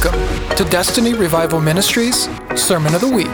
[0.00, 3.26] Welcome to Destiny Revival Ministries Sermon of the Week.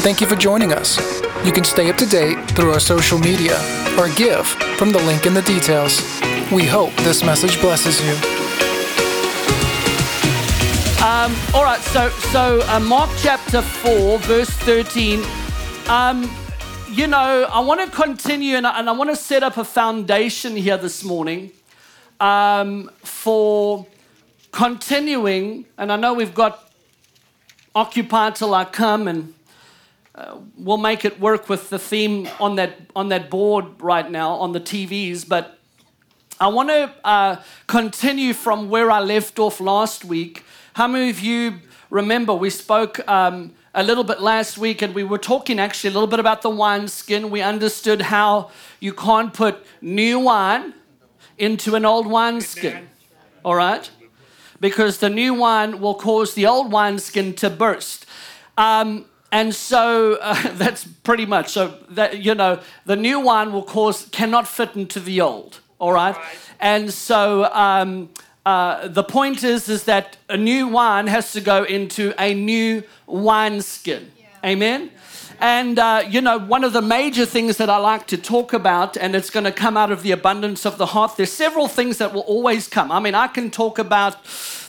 [0.00, 0.96] Thank you for joining us.
[1.44, 3.58] You can stay up to date through our social media
[3.98, 4.46] or give
[4.78, 6.00] from the link in the details.
[6.50, 8.12] We hope this message blesses you.
[11.04, 15.22] Um, all right, so so uh, Mark chapter four, verse thirteen.
[15.88, 16.30] Um,
[16.88, 19.64] you know, I want to continue and I, and I want to set up a
[19.64, 21.50] foundation here this morning
[22.18, 23.86] um, for
[24.58, 25.66] continuing.
[25.78, 26.68] And I know we've got
[27.76, 29.34] Occupy Till I Come, and
[30.16, 34.30] uh, we'll make it work with the theme on that on that board right now
[34.32, 35.54] on the TVs, but.
[36.40, 40.44] I want to uh, continue from where I left off last week.
[40.74, 41.54] How many of you
[41.90, 45.94] remember we spoke um, a little bit last week and we were talking actually a
[45.94, 47.30] little bit about the wine skin.
[47.30, 50.74] We understood how you can't put new wine
[51.38, 52.88] into an old wine skin.
[53.44, 53.90] All right?
[54.60, 58.06] Because the new wine will cause the old wineskin to burst.
[58.56, 63.62] Um, and so uh, that's pretty much so that you know the new wine will
[63.62, 66.16] cause cannot fit into the old all right,
[66.58, 68.08] and so um,
[68.44, 72.82] uh, the point is is that a new wine has to go into a new
[73.06, 74.10] wineskin
[74.44, 74.90] amen
[75.40, 78.96] and uh, you know one of the major things that i like to talk about
[78.96, 81.98] and it's going to come out of the abundance of the heart there's several things
[81.98, 84.16] that will always come i mean i can talk about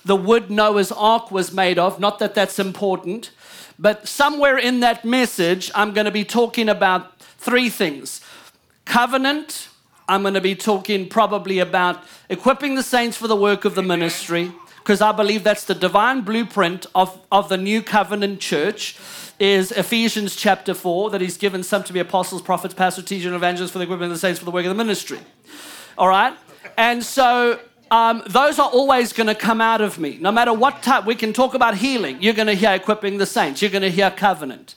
[0.05, 3.31] the wood noah's ark was made of not that that's important
[3.77, 8.21] but somewhere in that message i'm going to be talking about three things
[8.85, 9.69] covenant
[10.09, 13.83] I'm going to be talking probably about equipping the saints for the work of the
[13.83, 18.97] ministry, because I believe that's the divine blueprint of, of the new covenant church.
[19.39, 23.35] Is Ephesians chapter 4 that he's given some to be apostles, prophets, pastors, teachers, and
[23.35, 25.19] evangelists for the equipping of the saints for the work of the ministry.
[25.97, 26.35] All right?
[26.77, 27.57] And so
[27.89, 30.17] um, those are always going to come out of me.
[30.19, 32.21] No matter what type, we can talk about healing.
[32.21, 34.75] You're going to hear equipping the saints, you're going to hear covenant.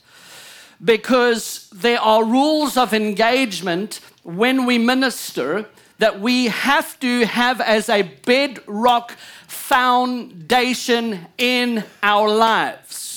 [0.83, 5.67] Because there are rules of engagement when we minister
[5.99, 9.17] that we have to have as a bedrock
[9.49, 13.12] foundation in our lives.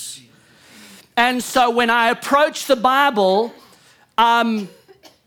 [1.18, 3.54] And so when I approach the Bible,
[4.18, 4.68] um,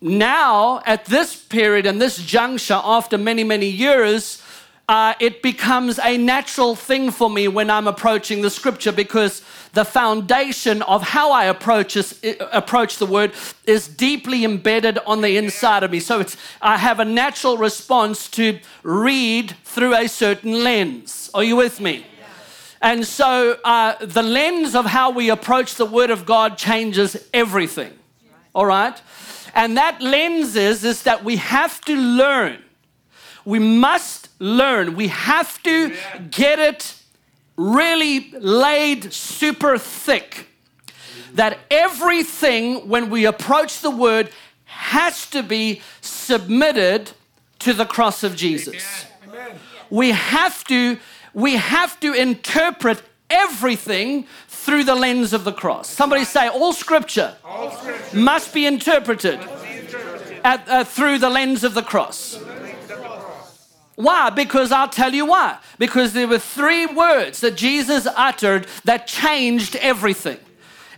[0.01, 4.43] now at this period and this juncture, after many, many years,
[4.89, 9.85] uh, it becomes a natural thing for me when I'm approaching the scripture because the
[9.85, 12.19] foundation of how I approach, this,
[12.53, 13.33] approach the word
[13.67, 16.01] is deeply embedded on the inside of me.
[16.01, 21.31] So it's, I have a natural response to read through a certain lens.
[21.35, 22.07] Are you with me?
[22.81, 27.93] And so uh, the lens of how we approach the Word of God changes everything.
[28.55, 29.01] All right?
[29.55, 32.63] And that lens is, is that we have to learn.
[33.45, 34.95] We must learn.
[34.95, 35.95] We have to
[36.31, 36.95] get it
[37.57, 40.47] really laid super thick
[41.35, 44.31] that everything, when we approach the word,
[44.65, 47.11] has to be submitted
[47.59, 49.07] to the cross of Jesus.
[49.27, 49.59] Amen.
[49.91, 50.99] We have to
[51.39, 53.01] we have to interpret
[53.31, 55.89] everything through the lens of the cross.
[55.89, 60.41] Somebody say, all scripture, all scripture must be interpreted, must be interpreted.
[60.45, 62.41] At, uh, through the lens of the cross.
[63.95, 64.31] Why?
[64.31, 65.59] Because I'll tell you why.
[65.79, 70.39] Because there were three words that Jesus uttered that changed everything.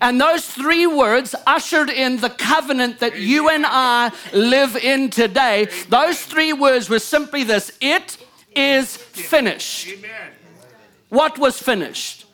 [0.00, 5.68] And those three words ushered in the covenant that you and I live in today.
[5.90, 8.16] Those three words were simply this it
[8.60, 9.88] is finished.
[11.08, 12.26] What was finished?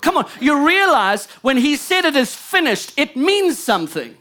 [0.00, 4.16] Come on, you realize when he said it is finished, it means something.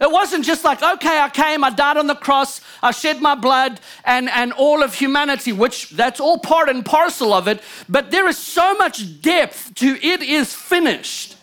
[0.00, 3.34] It wasn't just like, okay, I came, I died on the cross, I shed my
[3.34, 8.12] blood, and, and all of humanity, which that's all part and parcel of it, but
[8.12, 11.37] there is so much depth to it is finished.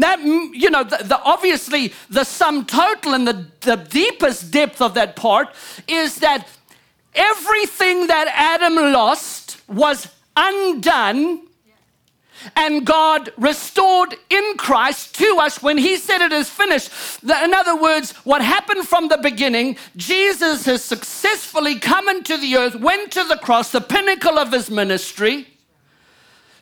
[0.00, 4.94] That, you know, the, the, obviously the sum total and the, the deepest depth of
[4.94, 5.54] that part
[5.86, 6.48] is that
[7.14, 11.42] everything that Adam lost was undone
[12.56, 16.90] and God restored in Christ to us when He said it is finished.
[17.22, 22.76] In other words, what happened from the beginning, Jesus has successfully come into the earth,
[22.76, 25.46] went to the cross, the pinnacle of His ministry.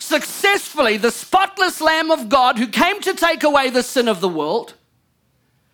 [0.08, 4.28] Successfully, the spotless Lamb of God who came to take away the sin of the
[4.28, 4.72] world.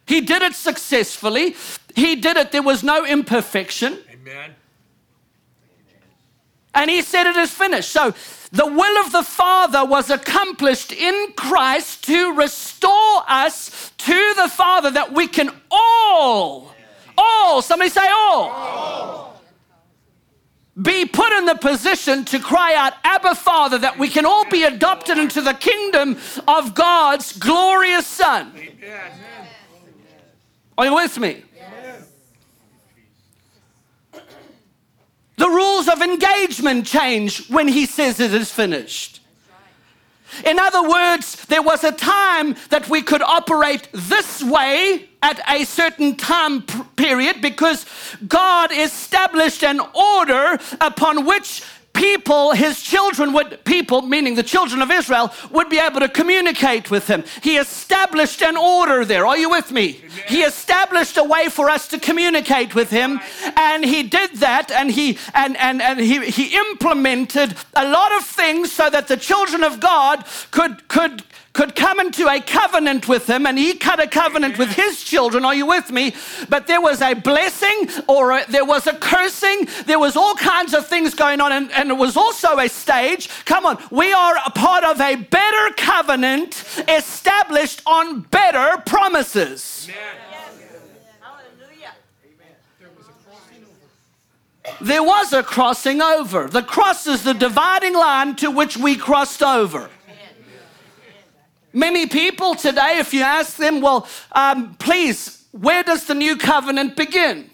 [0.09, 1.55] He did it successfully.
[1.95, 3.97] He did it, there was no imperfection.
[4.13, 4.57] Amen.
[6.75, 7.91] And he said it is finished.
[7.91, 8.13] So
[8.51, 14.91] the will of the Father was accomplished in Christ to restore us to the Father
[14.91, 16.75] that we can all,
[17.17, 18.51] all, somebody say all.
[18.51, 19.34] all.
[20.81, 24.65] Be put in the position to cry out, Abba, Father, that we can all be
[24.65, 26.19] adopted into the kingdom
[26.49, 28.53] of God's glorious Son.
[30.77, 31.45] Are you with me?
[35.37, 39.21] The rules of engagement change when he says it is finished.
[40.45, 45.65] In other words, there was a time that we could operate this way at a
[45.65, 46.63] certain time
[46.97, 47.87] period because
[48.29, 51.63] God established an order upon which
[51.95, 56.91] people, his children would, people, meaning the children of Israel, would be able to communicate
[56.91, 57.25] with him.
[57.43, 59.27] He established an order there.
[59.27, 59.97] Are you with me?
[59.97, 60.11] Amen.
[60.27, 63.21] He established a way for us to communicate with him.
[63.57, 68.25] And he did that and he and, and, and he, he implemented a lot of
[68.25, 71.23] things so that the children of God could could
[71.55, 75.45] could come into a covenant with him and he cut a covenant with his children.
[75.45, 76.13] Are you with me?
[76.49, 79.69] But there was a blessing or a, there was a cursing.
[79.87, 81.53] There was all kinds of things going on.
[81.53, 83.31] And, and it was also a stage.
[83.45, 89.89] Come on, we are a part of a better covenant established on better promises.
[94.81, 96.49] There was a crossing over.
[96.49, 99.91] The cross is the dividing line to which we crossed over.
[101.75, 106.95] Many people today, if you ask them, well, um, please, where does the new covenant
[106.95, 107.51] begin?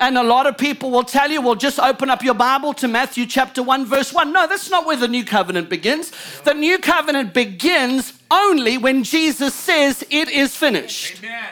[0.00, 2.88] And a lot of people will tell you, well, just open up your Bible to
[2.88, 4.32] Matthew chapter 1, verse 1.
[4.32, 6.10] No, that's not where the new covenant begins.
[6.44, 11.22] The new covenant begins only when Jesus says it is finished.
[11.22, 11.44] Amen.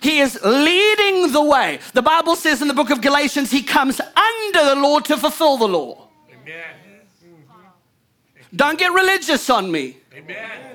[0.00, 1.78] He is leading the way.
[1.92, 5.58] The Bible says in the book of Galatians, he comes under the law to fulfill
[5.58, 6.08] the law.
[6.32, 6.81] Amen.
[8.54, 9.96] Don't get religious on me.
[10.14, 10.72] Amen.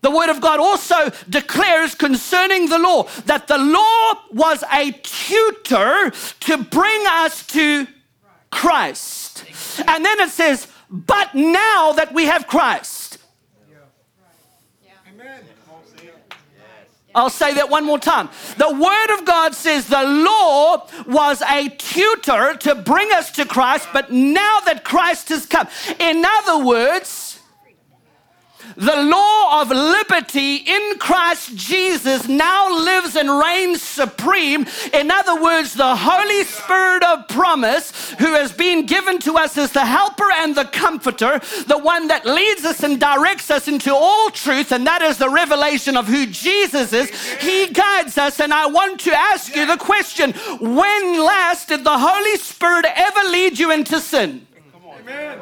[0.00, 6.12] The Word of God also declares concerning the law that the law was a tutor
[6.40, 7.86] to bring us to
[8.50, 9.44] Christ.
[9.86, 12.97] And then it says, but now that we have Christ.
[17.14, 18.28] I'll say that one more time.
[18.58, 23.88] The Word of God says the law was a tutor to bring us to Christ,
[23.92, 25.68] but now that Christ has come,
[25.98, 27.27] in other words,
[28.78, 34.66] the law of liberty in Christ Jesus now lives and reigns supreme.
[34.92, 39.72] In other words, the Holy Spirit of promise, who has been given to us as
[39.72, 44.30] the helper and the comforter, the one that leads us and directs us into all
[44.30, 47.10] truth, and that is the revelation of who Jesus is,
[47.40, 48.38] he guides us.
[48.38, 53.28] And I want to ask you the question when last did the Holy Spirit ever
[53.30, 54.46] lead you into sin?
[55.00, 55.38] Amen.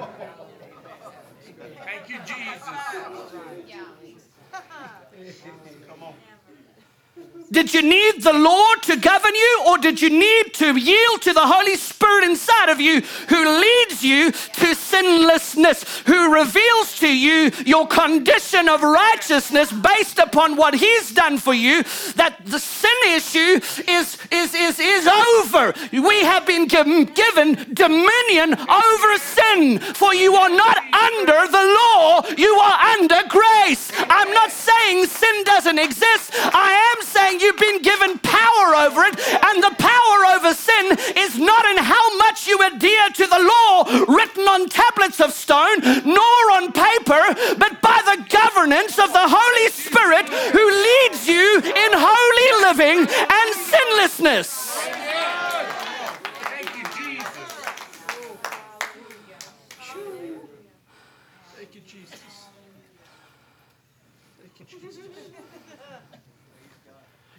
[7.51, 11.33] Did you need the law to govern you, or did you need to yield to
[11.33, 17.53] the Holy Spirit inside of you who leads you to sinlessness, who reveals to you
[17.65, 21.85] your condition of righteousness based upon what He's done for you?
[22.17, 25.73] That the sin issue is, is, is, is over.
[25.93, 32.53] We have been given dominion over sin, for you are not under the law, you
[32.55, 33.93] are under grace.
[34.09, 39.19] I'm not saying sin doesn't exist, I am saying you've been given power over it,
[39.19, 43.85] and the power over sin is not in how much you adhere to the law
[44.09, 47.23] written on tablets of stone, nor on paper,
[47.59, 53.55] but by the governance of the Holy Spirit who leads you in holy living and
[53.55, 55.06] sinlessness.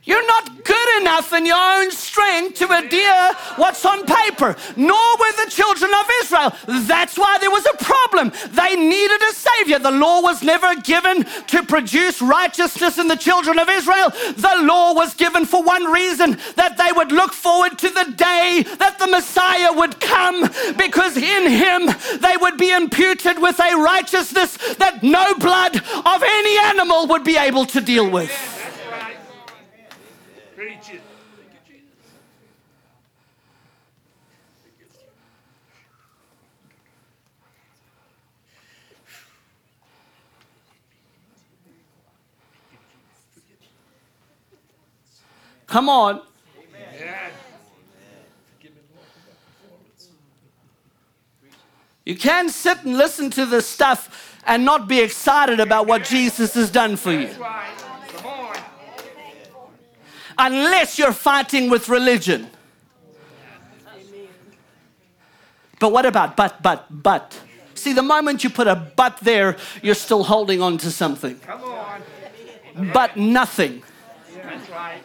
[0.07, 5.33] You're not good enough in your own strength to adhere what's on paper, nor were
[5.33, 6.55] the children of Israel.
[6.87, 8.31] That's why there was a problem.
[8.51, 9.79] They needed a savior.
[9.79, 14.09] The law was never given to produce righteousness in the children of Israel.
[14.37, 18.63] The law was given for one reason that they would look forward to the day
[18.79, 21.85] that the Messiah would come, because in him
[22.21, 27.35] they would be imputed with a righteousness that no blood of any animal would be
[27.35, 28.56] able to deal with.
[30.57, 31.01] Preach it.
[45.67, 46.21] Come on.
[52.03, 56.55] You can't sit and listen to this stuff and not be excited about what Jesus
[56.55, 57.29] has done for you.
[60.37, 62.49] Unless you're fighting with religion.
[65.79, 67.39] But what about but, but, but?
[67.75, 71.39] See, the moment you put a but there, you're still holding on to something.
[71.39, 72.01] Come on.
[72.93, 73.83] But nothing.
[74.35, 75.01] That's right.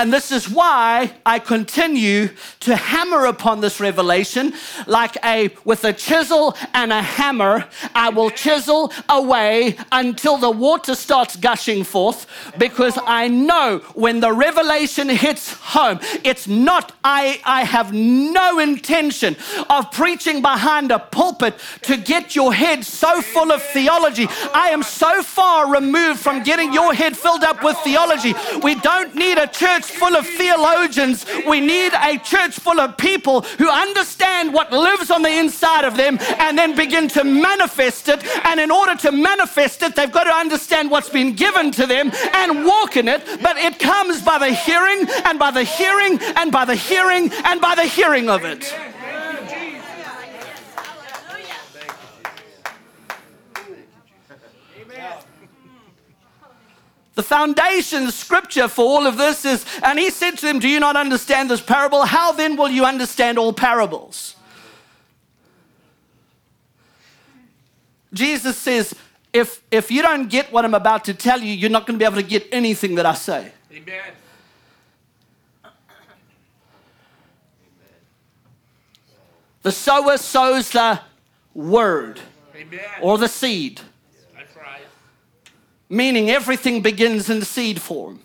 [0.00, 2.30] And this is why I continue
[2.60, 4.54] to hammer upon this revelation
[4.86, 7.66] like a with a chisel and a hammer.
[7.94, 12.26] I will chisel away until the water starts gushing forth
[12.56, 19.36] because I know when the revelation hits home, it's not I I have no intention
[19.68, 24.28] of preaching behind a pulpit to get your head so full of theology.
[24.54, 28.32] I am so far removed from getting your head filled up with theology.
[28.62, 31.26] We don't need a church full of theologians.
[31.46, 35.96] We need a church full of people who understand what lives on the inside of
[35.96, 38.24] them and then begin to manifest it.
[38.46, 42.10] And in order to manifest it, they've got to understand what's been given to them
[42.34, 43.24] and walk in it.
[43.42, 47.60] But it comes by the hearing and by the hearing and by the hearing and
[47.60, 48.74] by the hearing of it.
[57.14, 60.68] The foundation the scripture for all of this is, and he said to them, Do
[60.68, 62.04] you not understand this parable?
[62.04, 64.36] How then will you understand all parables?
[68.12, 68.94] Jesus says,
[69.32, 72.02] if, if you don't get what I'm about to tell you, you're not going to
[72.02, 73.52] be able to get anything that I say.
[73.72, 74.12] Amen.
[79.62, 81.00] The sower sows the
[81.54, 82.20] word
[82.56, 82.80] Amen.
[83.02, 83.80] or the seed.
[85.90, 88.20] Meaning everything begins in seed form.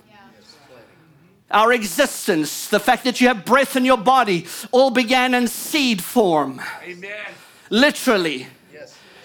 [1.51, 6.01] Our existence, the fact that you have breath in your body, all began in seed
[6.01, 6.61] form.
[6.83, 7.25] Amen.
[7.69, 8.47] Literally.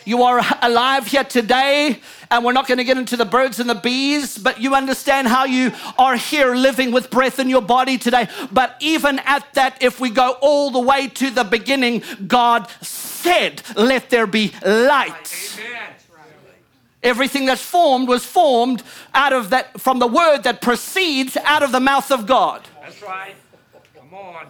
[0.07, 3.69] You are alive here today, and we're not going to get into the birds and
[3.69, 7.99] the bees, but you understand how you are here living with breath in your body
[7.99, 8.29] today.
[8.51, 13.63] But even at that, if we go all the way to the beginning, God said,
[13.77, 15.59] Let there be light.
[15.61, 16.00] Amen.
[17.03, 18.83] Everything that's formed was formed
[19.15, 22.63] out of that, from the word that proceeds out of the mouth of God.
[22.83, 23.35] That's right.
[23.97, 24.49] Come on.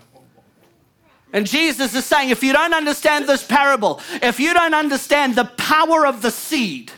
[1.32, 5.44] And Jesus is saying, if you don't understand this parable, if you don't understand the
[5.44, 6.90] power of the seed,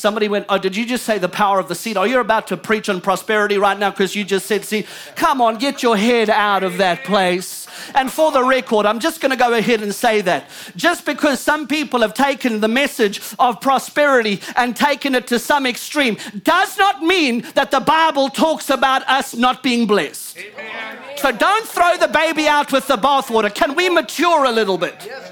[0.00, 1.98] Somebody went, Oh, did you just say the power of the seed?
[1.98, 4.86] Oh, you're about to preach on prosperity right now because you just said seed.
[5.14, 7.66] Come on, get your head out of that place.
[7.94, 10.48] And for the record, I'm just going to go ahead and say that.
[10.76, 15.66] Just because some people have taken the message of prosperity and taken it to some
[15.66, 20.38] extreme does not mean that the Bible talks about us not being blessed.
[20.38, 20.98] Amen.
[21.16, 23.54] So don't throw the baby out with the bathwater.
[23.54, 24.94] Can we mature a little bit?
[25.04, 25.30] Yes,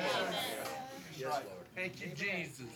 [1.22, 1.42] Lord.
[1.74, 2.66] Thank you, Jesus.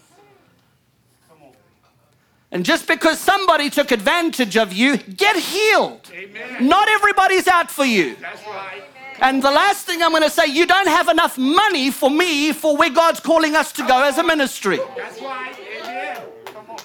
[2.53, 6.11] And just because somebody took advantage of you, get healed.
[6.13, 6.69] Amen.
[6.69, 8.15] Not everybody's out for you.
[8.21, 8.83] That's right.
[9.23, 12.53] And the last thing I'm going to say, you don't have enough money for me
[12.53, 14.81] for where God's calling us to go as a ministry.
[14.97, 15.55] That's right.
[15.81, 16.23] Amen.
[16.47, 16.77] Come on.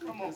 [0.00, 0.34] Come on.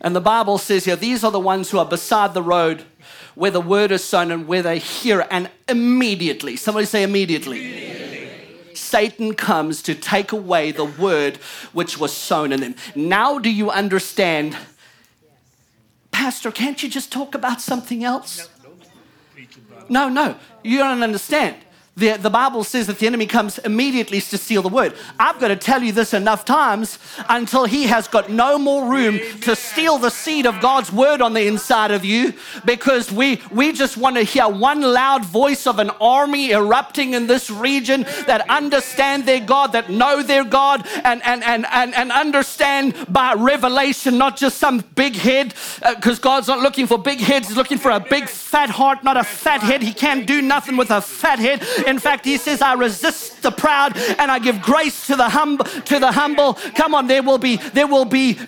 [0.00, 2.84] And the Bible says here, these are the ones who are beside the road
[3.40, 5.28] where the word is sown and where they hear it.
[5.30, 8.74] And immediately, somebody say immediately.
[8.74, 11.38] Satan comes to take away the word
[11.72, 12.74] which was sown in them.
[12.94, 14.58] Now, do you understand?
[16.10, 18.50] Pastor, can't you just talk about something else?
[19.88, 21.56] No, no, you don't understand.
[21.96, 24.94] The, the Bible says that the enemy comes immediately to steal the word.
[25.18, 29.18] I've got to tell you this enough times until he has got no more room
[29.42, 32.32] to steal the seed of God's word on the inside of you
[32.64, 37.26] because we, we just want to hear one loud voice of an army erupting in
[37.26, 42.12] this region that understand their God, that know their God, and, and, and, and, and
[42.12, 47.18] understand by revelation, not just some big head, uh, because God's not looking for big
[47.18, 49.82] heads, He's looking for a big fat heart, not a fat head.
[49.82, 51.62] He can't do nothing with a fat head.
[51.86, 55.64] In fact, he says, I resist the proud and I give grace to the humble
[55.64, 56.54] to the humble.
[56.54, 58.38] Come on, there will be there will be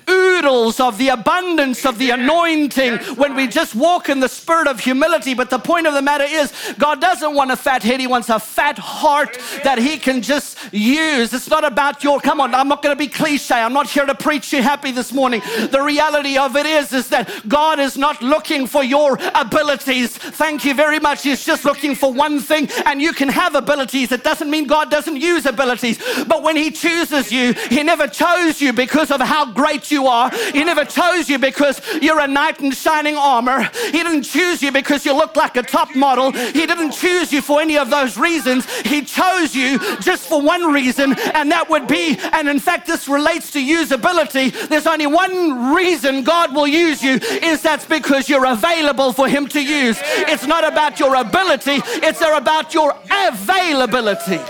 [0.44, 5.34] of the abundance of the anointing when we just walk in the spirit of humility.
[5.34, 8.28] But the point of the matter is, God doesn't want a fat head, He wants
[8.28, 11.32] a fat heart that He can just use.
[11.32, 13.54] It's not about your, come on, I'm not going to be cliche.
[13.54, 15.40] I'm not here to preach you happy this morning.
[15.70, 20.16] The reality of it is, is that God is not looking for your abilities.
[20.16, 21.22] Thank you very much.
[21.22, 24.12] He's just looking for one thing, and you can have abilities.
[24.12, 28.60] It doesn't mean God doesn't use abilities, but when He chooses you, He never chose
[28.60, 30.31] you because of how great you are.
[30.52, 33.62] He never chose you because you're a knight in shining armor.
[33.86, 36.32] He didn't choose you because you look like a top model.
[36.32, 38.66] He didn't choose you for any of those reasons.
[38.80, 43.08] He chose you just for one reason, and that would be, and in fact, this
[43.08, 44.68] relates to usability.
[44.68, 49.48] There's only one reason God will use you, is that's because you're available for Him
[49.48, 49.98] to use.
[50.02, 54.40] It's not about your ability, it's about your availability.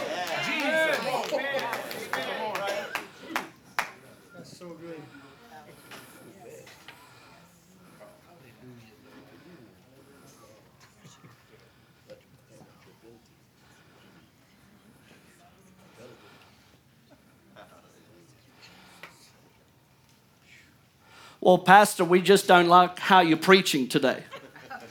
[21.42, 24.22] Well, Pastor, we just don't like how you're preaching today.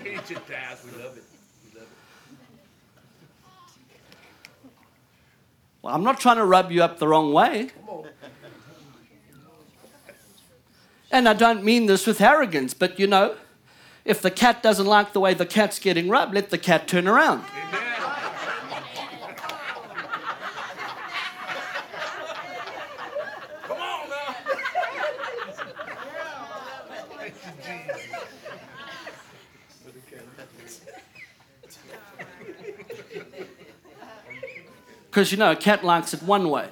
[0.03, 0.77] Teach it, Dad.
[0.84, 1.24] We love it.
[5.81, 7.70] Well, I'm not trying to rub you up the wrong way.
[11.10, 13.38] And I don't mean this with arrogance, but you know,
[14.03, 17.08] if the cat doesn't like the way the cat's getting rubbed, let the cat turn
[17.08, 17.46] around.
[17.46, 17.81] Amen.
[23.67, 24.36] Come on now.
[27.17, 28.12] Thank you, Jesus.
[35.12, 36.70] Because you know, a cat likes it one way.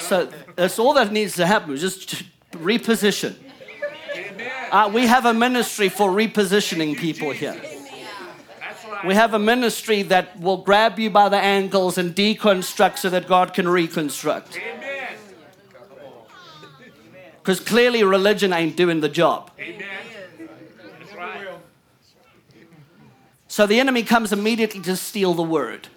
[0.00, 3.34] So that's all that needs to happen, just reposition.
[4.72, 7.60] Uh, we have a ministry for repositioning people here.
[9.06, 13.28] We have a ministry that will grab you by the ankles and deconstruct so that
[13.28, 14.58] God can reconstruct.
[17.36, 19.50] Because clearly religion ain't doing the job.
[19.60, 19.86] Amen.
[20.98, 21.46] That's right.
[23.48, 25.88] So the enemy comes immediately to steal the word.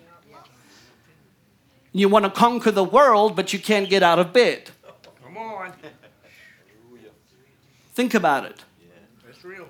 [1.91, 4.69] You want to conquer the world, but you can't get out of bed.
[5.24, 5.74] Come on.
[7.93, 8.63] Think about it.
[9.25, 9.67] That's real.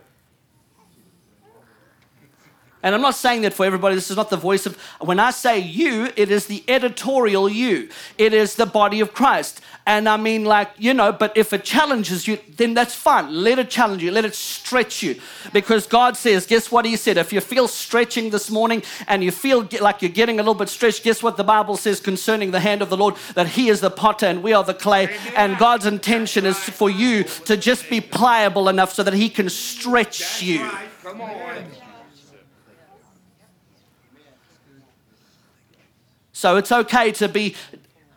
[2.81, 3.95] And I'm not saying that for everybody.
[3.95, 4.77] This is not the voice of.
[5.01, 7.89] When I say you, it is the editorial you.
[8.17, 9.59] It is the body of Christ.
[9.89, 13.33] And I mean, like, you know, but if it challenges you, then that's fine.
[13.33, 14.11] Let it challenge you.
[14.11, 15.19] Let it stretch you.
[15.51, 17.17] Because God says, guess what He said?
[17.17, 20.69] If you feel stretching this morning and you feel like you're getting a little bit
[20.69, 23.15] stretched, guess what the Bible says concerning the hand of the Lord?
[23.33, 25.09] That He is the potter and we are the clay.
[25.35, 29.49] And God's intention is for you to just be pliable enough so that He can
[29.49, 30.61] stretch That's you.
[30.65, 30.87] right.
[31.01, 31.65] Come on.
[36.31, 37.55] So it's okay to be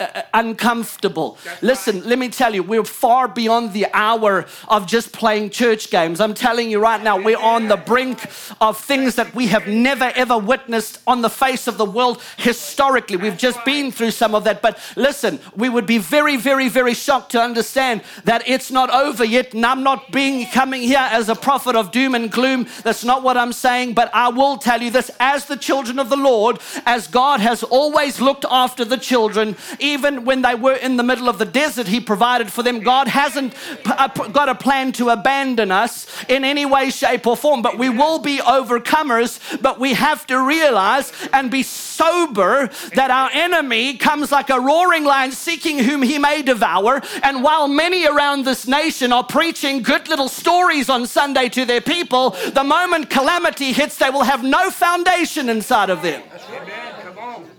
[0.01, 1.39] uh, uncomfortable.
[1.61, 6.21] Listen, let me tell you, we're far beyond the hour of just playing church games.
[6.21, 8.25] I'm telling you right now, we're on the brink
[8.61, 13.17] of things that we have never ever witnessed on the face of the world historically.
[13.17, 14.61] We've just been through some of that.
[14.61, 19.25] But listen, we would be very, very, very shocked to understand that it's not over
[19.25, 19.55] yet.
[19.55, 22.67] And I'm not being coming here as a prophet of doom and gloom.
[22.83, 23.95] That's not what I'm saying.
[23.95, 27.63] But I will tell you this as the children of the Lord, as God has
[27.63, 31.87] always looked after the children, even when they were in the middle of the desert,
[31.87, 32.81] He provided for them.
[32.81, 33.55] God hasn't
[33.87, 37.89] uh, got a plan to abandon us in any way, shape, or form, but we
[37.89, 39.39] will be overcomers.
[39.61, 45.05] But we have to realize and be sober that our enemy comes like a roaring
[45.05, 47.01] lion seeking whom he may devour.
[47.23, 51.81] And while many around this nation are preaching good little stories on Sunday to their
[51.81, 56.23] people, the moment calamity hits, they will have no foundation inside of them.
[56.51, 56.95] Amen.
[57.03, 57.52] Come on.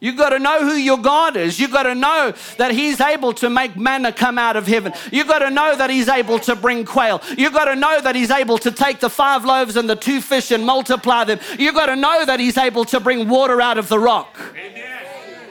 [0.00, 1.60] You got to know who your God is.
[1.60, 4.92] You've got to know that He's able to make manna come out of heaven.
[5.12, 7.22] You've got to know that He's able to bring quail.
[7.36, 10.20] You've got to know that He's able to take the five loaves and the two
[10.20, 11.38] fish and multiply them.
[11.58, 14.38] You've got to know that He's able to bring water out of the rock.
[14.56, 14.99] Amen.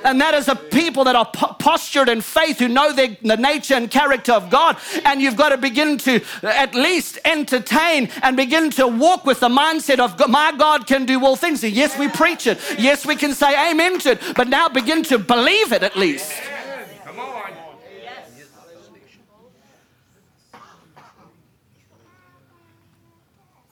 [0.03, 3.75] And that is a people that are po- postured in faith who know the nature
[3.75, 4.77] and character of God.
[5.05, 9.49] And you've got to begin to at least entertain and begin to walk with the
[9.49, 11.63] mindset of my God can do all things.
[11.63, 12.59] And yes, we preach it.
[12.77, 14.21] Yes, we can say amen to it.
[14.35, 16.31] But now begin to believe it at least.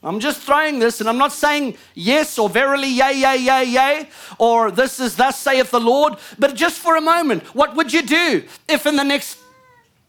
[0.07, 4.09] I'm just throwing this, and I'm not saying yes or verily, yea, yea, yea, yea,
[4.37, 8.01] or this is thus saith the Lord, but just for a moment, what would you
[8.01, 9.37] do if in the next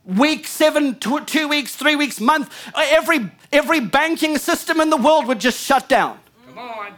[0.04, 5.26] week, seven, two, two weeks, three weeks, month, every, every banking system in the world
[5.26, 6.18] would just shut down?
[6.46, 6.92] Come on.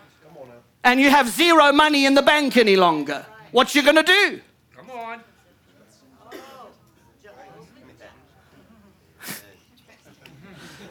[0.84, 3.24] And you have zero money in the bank any longer.
[3.50, 4.40] What you gonna do?
[4.76, 5.20] Come on.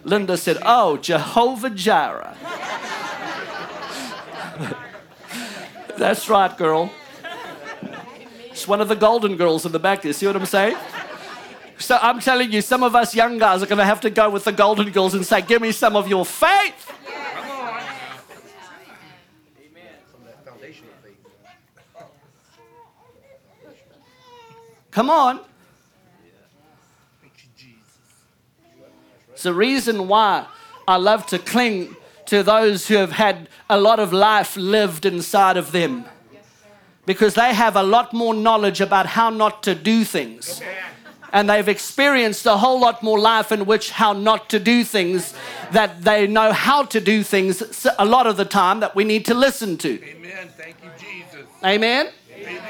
[0.10, 2.36] Linda said, Oh, Jehovah Jireh.
[5.98, 6.92] That's right, girl.
[8.50, 10.12] It's one of the golden girls in the back there.
[10.14, 10.76] See what I'm saying?
[11.78, 14.30] So I'm telling you, some of us young guys are going to have to go
[14.30, 16.92] with the golden girls and say, Give me some of your faith.
[17.06, 17.80] Come on.
[24.92, 25.40] Come on.
[29.40, 30.48] It's the reason why
[30.86, 35.56] I love to cling to those who have had a lot of life lived inside
[35.56, 36.04] of them.
[37.06, 40.62] Because they have a lot more knowledge about how not to do things.
[41.32, 45.34] And they've experienced a whole lot more life in which how not to do things,
[45.72, 49.24] that they know how to do things a lot of the time that we need
[49.28, 50.04] to listen to.
[50.04, 50.50] Amen.
[50.58, 51.48] Thank you, Jesus.
[51.64, 52.10] Amen?
[52.36, 52.62] Amen.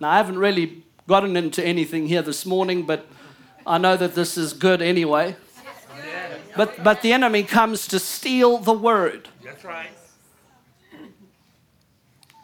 [0.00, 3.06] Now, I haven't really gotten into anything here this morning, but
[3.66, 5.36] I know that this is good anyway.
[6.56, 9.28] But, but the enemy comes to steal the word.
[9.42, 9.90] That's right.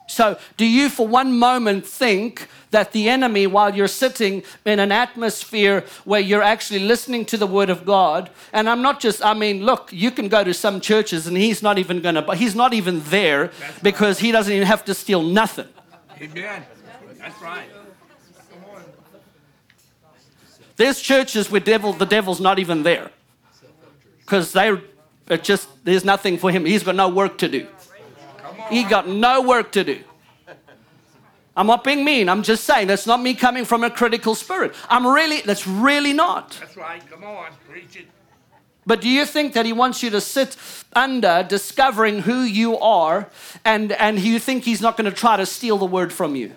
[0.08, 4.90] So, do you for one moment think that the enemy, while you're sitting in an
[4.90, 9.34] atmosphere where you're actually listening to the word of God, and I'm not just, I
[9.34, 12.56] mean, look, you can go to some churches and he's not even gonna, but he's
[12.56, 13.52] not even there
[13.84, 15.68] because he doesn't even have to steal nothing.
[16.20, 16.64] Amen.
[17.16, 17.68] That's right.
[20.80, 23.10] There's churches where devil, the devil's not even there
[24.20, 24.80] because they
[25.28, 26.64] it just there's nothing for him.
[26.64, 27.66] He's got no work to do.
[28.70, 30.00] He got no work to do.
[31.54, 32.30] I'm not being mean.
[32.30, 34.74] I'm just saying that's not me coming from a critical spirit.
[34.88, 36.56] I'm really that's really not.
[36.58, 37.02] That's right.
[37.10, 37.50] Come on.
[37.68, 38.06] Preach it.
[38.86, 40.56] But do you think that he wants you to sit
[40.94, 43.28] under discovering who you are
[43.66, 46.52] and and you think he's not going to try to steal the word from you?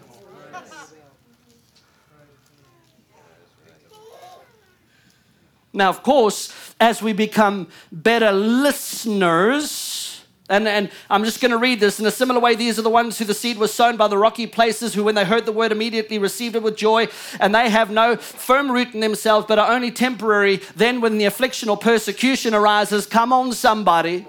[5.73, 11.79] Now, of course, as we become better listeners, and, and I'm just going to read
[11.79, 12.53] this in a similar way.
[12.53, 15.15] These are the ones who the seed was sown by the rocky places, who, when
[15.15, 17.07] they heard the word, immediately received it with joy,
[17.39, 20.57] and they have no firm root in themselves, but are only temporary.
[20.75, 24.27] Then, when the affliction or persecution arises, come on, somebody.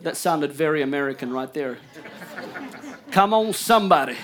[0.00, 1.78] That sounded very American right there.
[3.12, 4.16] Come on, somebody.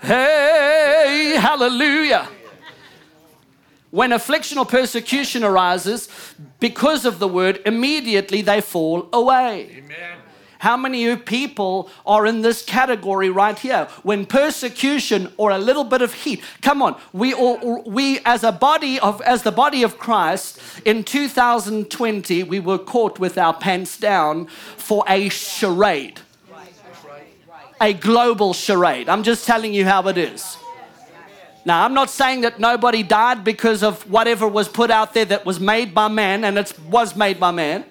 [0.00, 2.28] Hey, hallelujah.
[3.96, 6.10] When affliction or persecution arises
[6.60, 9.70] because of the word, immediately they fall away.
[9.78, 10.18] Amen.
[10.58, 13.88] How many of you people are in this category right here?
[14.02, 18.52] When persecution or a little bit of heat, come on, we all, we as a
[18.52, 23.96] body of as the body of Christ in 2020, we were caught with our pants
[23.98, 24.44] down
[24.76, 26.20] for a charade,
[27.80, 29.08] a global charade.
[29.08, 30.58] I'm just telling you how it is.
[31.66, 35.44] Now, I'm not saying that nobody died because of whatever was put out there that
[35.44, 37.84] was made by man, and it was made by man.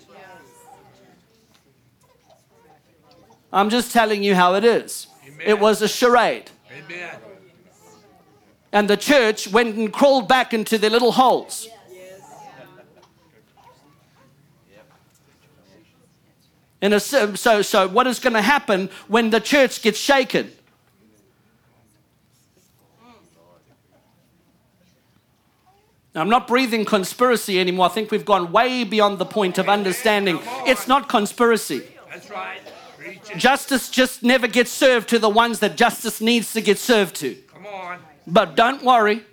[3.52, 5.08] I'm just telling you how it is.
[5.46, 6.50] It was a charade.
[6.72, 7.18] Amen.
[8.72, 11.68] And the church went and crawled back into their little holes.
[16.82, 20.54] And so, so, what is going to happen when the church gets shaken?
[26.16, 27.88] Now, I'm not breathing conspiracy anymore.
[27.88, 30.40] I think we've gone way beyond the point of understanding.
[30.66, 31.84] It's not conspiracy.
[32.10, 32.62] That's right.
[33.36, 37.36] Justice just never gets served to the ones that justice needs to get served to.
[37.54, 38.00] Come on.
[38.26, 39.24] But don't worry.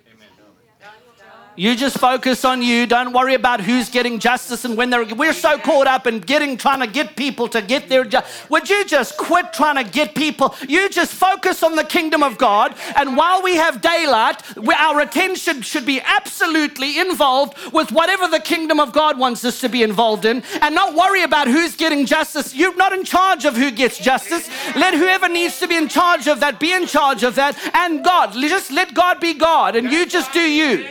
[1.55, 2.87] You just focus on you.
[2.87, 5.05] Don't worry about who's getting justice and when they're.
[5.05, 8.05] We're so caught up in getting, trying to get people to get their.
[8.05, 10.55] Ju- Would you just quit trying to get people?
[10.67, 12.75] You just focus on the kingdom of God.
[12.95, 14.41] And while we have daylight,
[14.79, 19.69] our attention should be absolutely involved with whatever the kingdom of God wants us to
[19.69, 22.55] be involved in, and not worry about who's getting justice.
[22.55, 24.49] You're not in charge of who gets justice.
[24.75, 28.03] Let whoever needs to be in charge of that be in charge of that, and
[28.03, 28.33] God.
[28.33, 30.87] Just let God be God, and you just do you.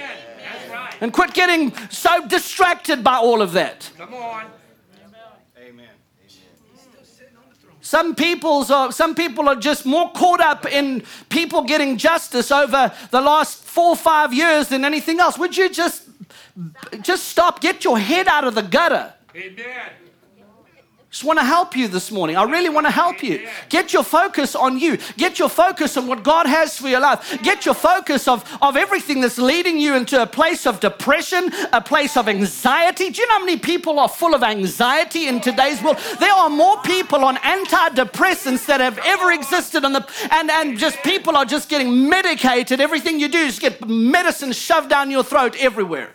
[1.03, 1.07] That's right.
[1.07, 3.91] And quit getting so distracted by all of that.
[3.99, 4.47] Come on.
[7.85, 12.91] Some people's are, some people are just more caught up in people getting justice over
[13.11, 15.37] the last four or five years than anything else.
[15.37, 16.05] Would you just
[17.03, 17.61] just stop.
[17.61, 19.13] Get your head out of the gutter.
[19.35, 19.91] Amen.
[21.13, 22.39] Just want to help you this morning.
[22.39, 23.47] I really want to help you.
[23.69, 24.97] Get your focus on you.
[25.19, 27.39] Get your focus on what God has for your life.
[27.43, 31.83] Get your focus of, of everything that's leading you into a place of depression, a
[31.83, 33.11] place of anxiety.
[33.11, 35.99] Do you know how many people are full of anxiety in today's world?
[36.19, 40.97] There are more people on antidepressants that have ever existed on the and, and just
[41.03, 42.81] people are just getting medicated.
[42.81, 46.15] Everything you do is get medicine shoved down your throat everywhere.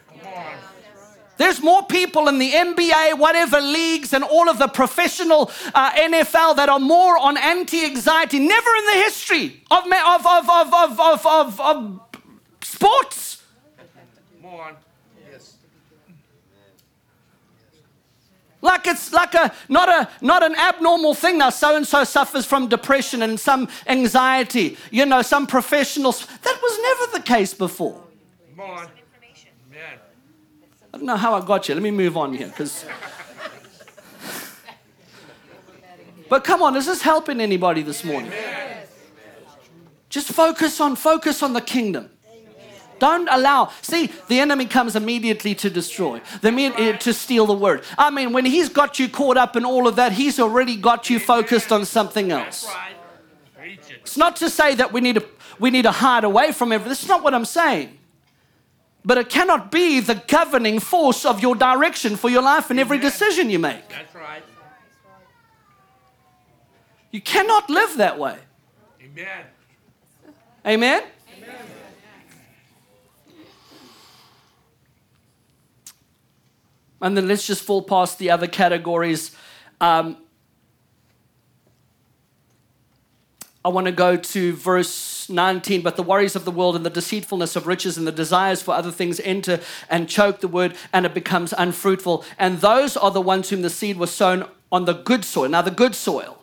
[1.38, 6.56] There's more people in the NBA, whatever leagues, and all of the professional uh, NFL
[6.56, 8.40] that are more on anti anxiety.
[8.40, 12.00] Never in the history of, of, of, of, of, of, of, of
[12.62, 13.44] sports.
[14.42, 14.76] Come on.
[18.62, 21.52] Like it's like a not a not an abnormal thing now.
[21.52, 24.78] So and so suffers from depression and some anxiety.
[24.90, 26.26] You know, some professionals.
[26.26, 28.02] That was never the case before.
[28.56, 28.88] Come on.
[30.94, 30.94] Amen.
[30.94, 31.76] I don't know how I got you.
[31.76, 32.86] Let me move on here, because.
[36.30, 38.32] But come on, is this helping anybody this morning?
[40.10, 42.10] Just focus on focus on the kingdom.
[43.00, 43.72] Don't allow.
[43.82, 47.84] See, the enemy comes immediately to destroy, the me- uh, to steal the word.
[47.98, 51.10] I mean, when he's got you caught up in all of that, he's already got
[51.10, 52.66] you focused on something else.
[52.66, 53.78] Right.
[54.02, 55.26] It's not to say that we need to
[55.60, 56.90] we need to hide away from everything.
[56.90, 57.98] That's not what I'm saying.
[59.08, 62.98] But it cannot be the governing force of your direction for your life and every
[62.98, 63.88] decision you make.
[63.88, 64.44] That's right.
[67.12, 68.38] You cannot live that way.
[69.02, 69.46] Amen.
[70.66, 71.04] Amen?
[77.02, 79.34] And then let's just fall past the other categories.
[79.80, 80.18] Um,
[83.68, 85.82] I want to go to verse 19.
[85.82, 88.74] But the worries of the world and the deceitfulness of riches and the desires for
[88.74, 92.24] other things enter and choke the word, and it becomes unfruitful.
[92.40, 95.50] And those are the ones whom the seed was sown on the good soil.
[95.50, 96.36] Now, the good soil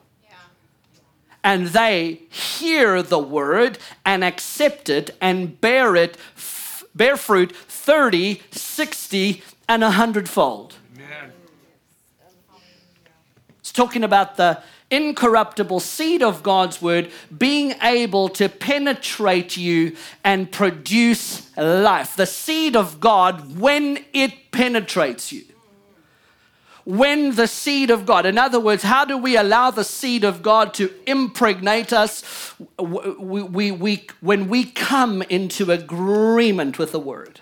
[1.43, 8.41] and they hear the word and accept it and bear it f- bear fruit 30
[8.51, 11.33] 60 and 100 fold Amen.
[13.61, 14.63] it's talking about the
[14.95, 22.77] incorruptible seed of god's word being able to penetrate you and produce life the seed
[22.77, 25.45] of god when it penetrates you
[26.85, 30.43] when the seed of God, in other words, how do we allow the seed of
[30.43, 37.41] God to impregnate us we, we, we, when we come into agreement with the word?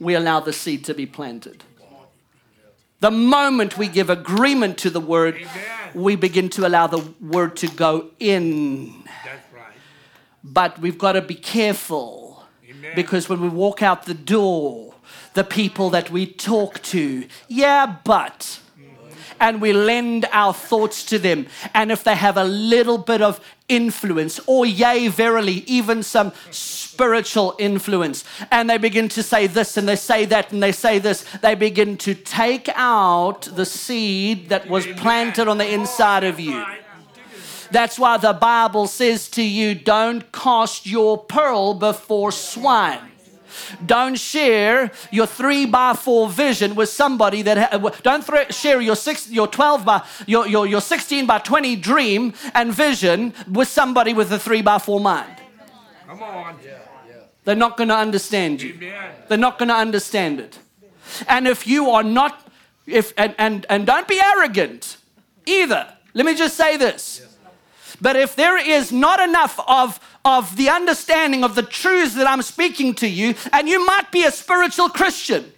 [0.00, 1.62] We allow the seed to be planted.
[3.04, 5.90] The moment we give agreement to the word, Amen.
[5.92, 9.04] we begin to allow the word to go in.
[9.22, 9.74] That's right.
[10.42, 12.92] But we've got to be careful Amen.
[12.96, 14.94] because when we walk out the door,
[15.34, 19.12] the people that we talk to, yeah, but, mm-hmm.
[19.38, 21.46] and we lend our thoughts to them.
[21.74, 27.54] And if they have a little bit of influence, or yea, verily, even some spiritual
[27.58, 31.24] influence, and they begin to say this and they say that and they say this,
[31.42, 36.64] they begin to take out the seed that was planted on the inside of you.
[37.70, 43.00] That's why the Bible says to you, don't cast your pearl before swine.
[43.84, 48.96] Don't share your three by four vision with somebody that ha- don't thre- share your
[48.96, 54.12] six, your twelve by your, your your sixteen by twenty dream and vision with somebody
[54.14, 55.36] with a three by four mind.
[56.06, 56.58] Come on.
[57.44, 58.74] They're not going to understand you.
[58.74, 59.12] Amen.
[59.28, 60.58] They're not going to understand it.
[61.28, 62.48] And if you are not,
[62.86, 64.96] if and and and don't be arrogant
[65.44, 65.92] either.
[66.14, 67.20] Let me just say this.
[68.00, 72.42] But if there is not enough of, of the understanding of the truths that I'm
[72.42, 75.52] speaking to you, and you might be a spiritual Christian,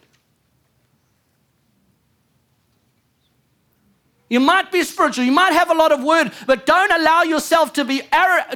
[4.29, 7.73] you might be spiritual, you might have a lot of word, but don't allow yourself
[7.75, 8.03] to be,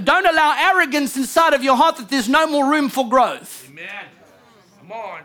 [0.03, 3.69] don't allow arrogance inside of your heart that there's no more room for growth.
[3.71, 3.89] Amen.
[4.81, 5.23] Come on.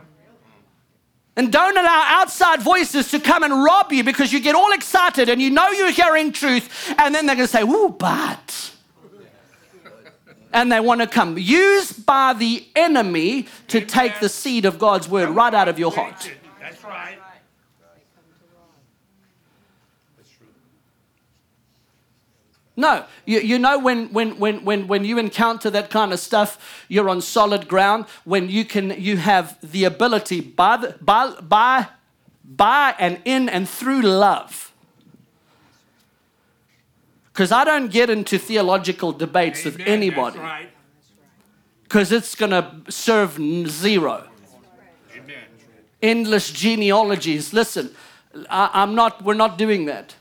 [1.38, 5.28] And don't allow outside voices to come and rob you because you get all excited
[5.28, 8.75] and you know you're hearing truth, and then they're going to say, Ooh, but.
[10.56, 15.10] And they want to come, used by the enemy to take the seed of God's
[15.10, 16.32] word right out of your heart.
[16.62, 17.18] That's right.
[22.78, 26.86] No, you, you know when, when, when, when, when you encounter that kind of stuff,
[26.88, 28.06] you're on solid ground.
[28.24, 31.88] When you can, you have the ability by, the, by, by,
[32.44, 34.74] by and in and through love.
[37.36, 40.70] Because I don't get into theological debates with anybody That's right.
[41.84, 44.30] because it's going to serve zero.
[46.02, 47.52] endless genealogies.
[47.52, 47.94] Listen,
[48.50, 50.16] I, I'm not, we're not doing that.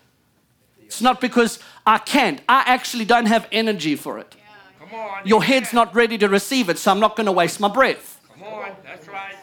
[0.83, 2.41] It's not because I can't.
[2.49, 4.35] I actually don't have energy for it.
[4.81, 5.25] Come on.
[5.25, 8.21] Your head's not ready to receive it, so I'm not going to waste my breath.
[8.33, 8.73] Come on.
[8.83, 9.37] That's right.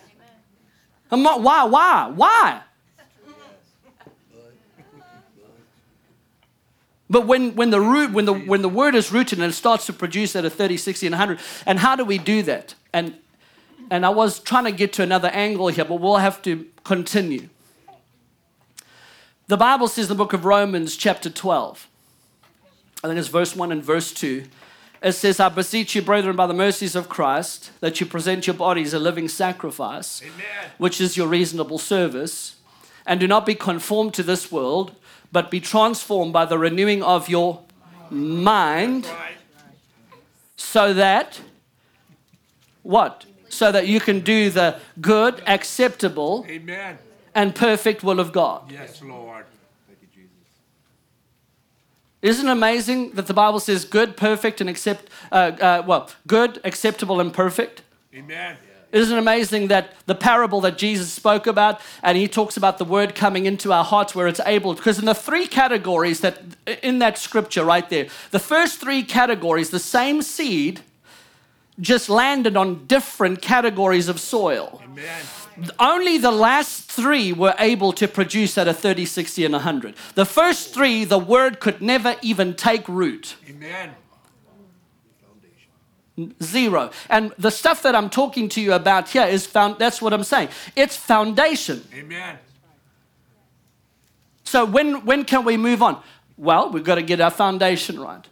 [1.09, 2.61] I'm not, why, why, why?
[7.11, 9.85] But when, when, the root, when, the, when the word is rooted and it starts
[9.87, 12.73] to produce at a 30, 60, and 100, and how do we do that?
[12.93, 13.15] And,
[13.89, 17.49] and I was trying to get to another angle here, but we'll have to continue.
[19.47, 21.89] The Bible says in the book of Romans, chapter 12,
[23.03, 24.45] I think it's verse 1 and verse 2.
[25.03, 28.53] It says, I beseech you, brethren, by the mercies of Christ, that you present your
[28.53, 30.71] bodies a living sacrifice, Amen.
[30.77, 32.55] which is your reasonable service,
[33.05, 34.95] and do not be conformed to this world,
[35.31, 37.61] but be transformed by the renewing of your
[38.09, 39.07] mind,
[40.55, 41.41] so that,
[42.83, 43.25] what?
[43.49, 46.97] So that you can do the good, acceptable, Amen.
[47.33, 48.71] and perfect will of God.
[48.71, 49.45] Yes, Lord.
[52.21, 56.61] Isn't it amazing that the Bible says good, perfect, and accept, uh, uh, well, good,
[56.63, 57.81] acceptable, and perfect?
[58.13, 58.57] Amen.
[58.91, 62.85] Isn't it amazing that the parable that Jesus spoke about, and he talks about the
[62.85, 66.41] word coming into our hearts where it's able, because in the three categories that
[66.83, 70.81] in that scripture right there, the first three categories, the same seed
[71.79, 74.81] just landed on different categories of soil.
[74.83, 75.23] Amen.
[75.79, 79.95] Only the last three were able to produce at a 30, 60, and 100.
[80.15, 83.35] The first three, the word could never even take root.
[83.49, 83.91] Amen.
[86.41, 86.91] Zero.
[87.09, 90.23] And the stuff that I'm talking to you about here is found, that's what I'm
[90.23, 90.49] saying.
[90.75, 91.83] It's foundation.
[91.93, 92.37] Amen.
[94.43, 96.01] So when, when can we move on?
[96.37, 98.25] Well, we've got to get our foundation right.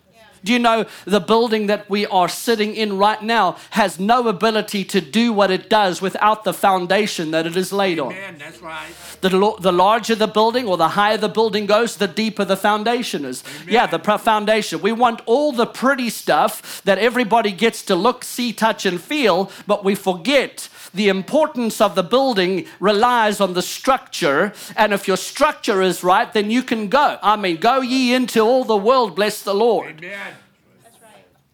[0.43, 4.83] Do you know the building that we are sitting in right now has no ability
[4.85, 8.11] to do what it does without the foundation that it is laid on?
[8.13, 8.35] Amen.
[8.37, 8.89] That's right.
[9.21, 12.57] The, lo- the larger the building or the higher the building goes, the deeper the
[12.57, 13.43] foundation is.
[13.67, 14.81] Yeah, the foundation.
[14.81, 19.51] We want all the pretty stuff that everybody gets to look, see, touch, and feel,
[19.67, 24.53] but we forget the importance of the building relies on the structure.
[24.75, 27.17] And if your structure is right, then you can go.
[27.21, 29.97] I mean, go ye into all the world, bless the Lord.
[29.97, 30.33] Amen.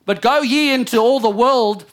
[0.05, 1.85] But go ye into all the world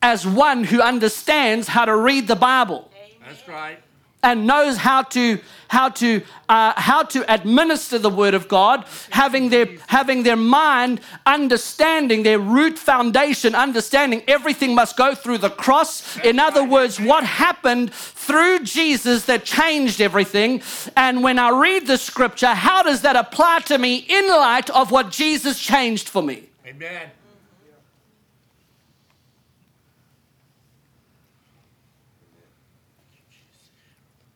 [0.00, 2.90] as one who understands how to read the Bible
[3.24, 3.78] That's right.
[4.22, 9.48] And knows how to how to uh, how to administer the word of God, having
[9.48, 16.18] their having their mind understanding their root foundation, understanding everything must go through the cross.
[16.18, 20.62] In other words, what happened through Jesus that changed everything.
[20.94, 24.90] And when I read the scripture, how does that apply to me in light of
[24.90, 26.50] what Jesus changed for me?
[26.66, 27.10] Amen.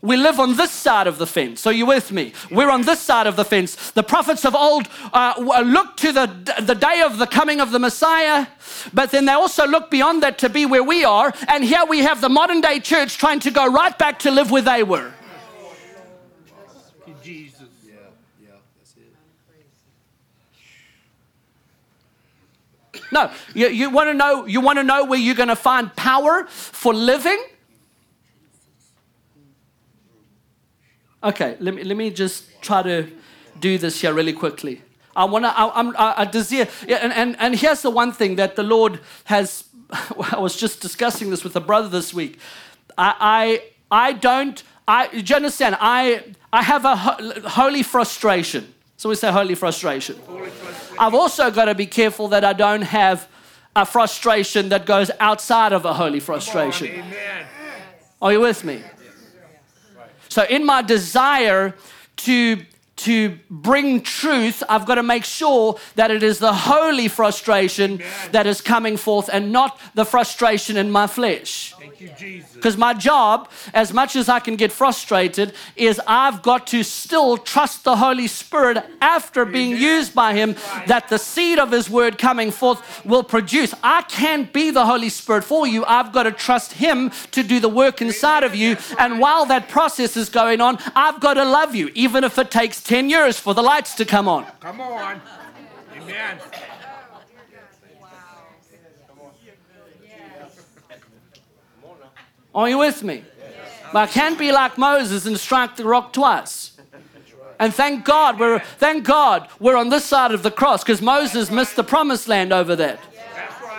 [0.07, 1.67] We live on this side of the fence.
[1.67, 2.33] Are you with me?
[2.49, 3.91] We're on this side of the fence.
[3.91, 6.27] The prophets of old uh, w- looked to the,
[6.63, 8.47] the day of the coming of the Messiah,
[8.95, 11.35] but then they also look beyond that to be where we are.
[11.49, 14.53] And here we have the modern day church trying to go right back to live
[14.53, 15.13] where they were.
[17.05, 17.67] Thank you, Jesus.
[23.13, 25.95] No, you, you want to know you want to know where you're going to find
[25.95, 27.41] power for living?
[31.27, 33.09] Okay, let me let me just try to
[33.59, 34.83] do this here really quickly.
[35.17, 35.49] I want to.
[35.49, 35.97] I, I'm.
[35.97, 36.69] I, I desire.
[36.87, 39.65] Yeah, and, and and here's the one thing that the Lord has.
[39.91, 42.39] I was just discussing this with a brother this week.
[42.97, 43.61] I
[43.91, 44.63] I I don't.
[44.87, 45.77] I do you understand?
[45.81, 48.73] I I have a ho- holy frustration.
[48.97, 50.17] So we say holy frustration.
[50.99, 53.29] I've also got to be careful that I don't have
[53.75, 56.87] a frustration that goes outside of a holy frustration.
[56.87, 57.47] Amen.
[58.23, 58.83] Are you with me?
[60.37, 61.75] So, in my desire
[62.17, 62.63] to
[62.97, 68.47] to bring truth, I've got to make sure that it is the holy frustration that
[68.47, 71.75] is coming forth and not the frustration in my flesh.
[71.79, 72.53] Thank you, Jesus.
[72.55, 77.37] Because my job, as much as I can get frustrated, is I've got to still
[77.37, 80.57] trust the Holy Spirit after being used by Him
[80.87, 83.75] that the seed of His word coming forth will produce.
[83.83, 85.85] I can't be the Holy Spirit for you.
[85.85, 88.77] I've got to trust Him to do the work inside of you.
[88.99, 92.51] And while that process is going on, I've got to love you, even if it
[92.51, 94.47] takes 10 years for the lights to come on.
[94.61, 95.21] Come on.
[95.97, 96.39] Amen.
[102.55, 103.25] Are you with me?
[103.93, 106.79] But I can't be like Moses and strike the rock twice.
[107.59, 111.51] And thank God we're thank God we're on this side of the cross because Moses
[111.51, 113.01] missed the promised land over that.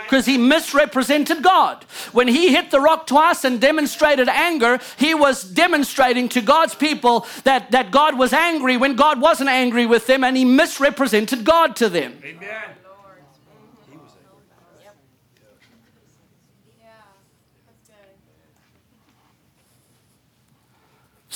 [0.07, 1.83] Because he misrepresented God.
[2.13, 7.27] When he hit the rock twice and demonstrated anger, he was demonstrating to God's people
[7.43, 11.75] that, that God was angry when God wasn't angry with them and he misrepresented God
[11.77, 12.17] to them.
[12.23, 12.76] Amen.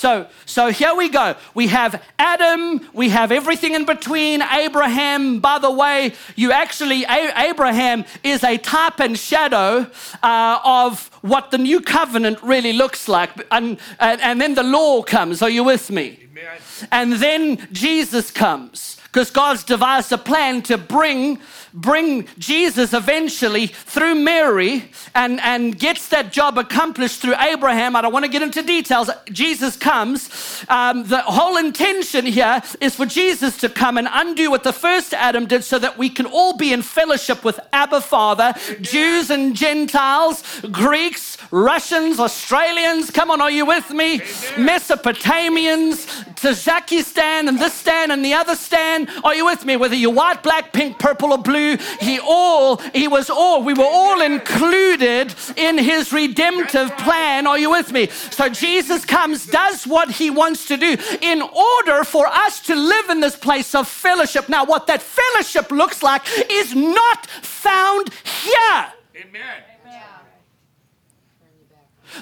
[0.02, 1.36] So, so here we go.
[1.54, 4.42] We have Adam, we have everything in between.
[4.42, 9.86] Abraham, by the way, you actually, A- Abraham is a type and shadow
[10.24, 13.30] uh, of what the new covenant really looks like.
[13.52, 15.44] And, and, and then the law comes.
[15.44, 16.18] Are you with me?
[16.32, 16.58] Amen.
[16.92, 21.40] And then Jesus comes because God's devised a plan to bring
[21.74, 27.96] bring Jesus eventually through Mary and, and gets that job accomplished through Abraham.
[27.96, 29.10] I don't want to get into details.
[29.32, 30.66] Jesus comes.
[30.70, 35.14] Um, the whole intention here is for Jesus to come and undo what the first
[35.14, 39.56] Adam did so that we can all be in fellowship with Abba Father, Jews and
[39.56, 43.12] Gentiles, Greeks, Russians, Australians.
[43.12, 44.20] Come on, are you with me?
[44.58, 46.06] Mesopotamians,
[46.36, 49.01] Tajikistan, and this stand and the other stand.
[49.24, 49.76] Are you with me?
[49.78, 53.84] Whether you're white, black, pink, purple, or blue, he all, he was all, we were
[53.84, 57.48] all included in his redemptive plan.
[57.48, 58.08] Are you with me?
[58.08, 63.10] So Jesus comes, does what he wants to do in order for us to live
[63.10, 64.50] in this place of fellowship.
[64.50, 68.94] Now, what that fellowship looks like is not found here.
[69.16, 69.64] Amen.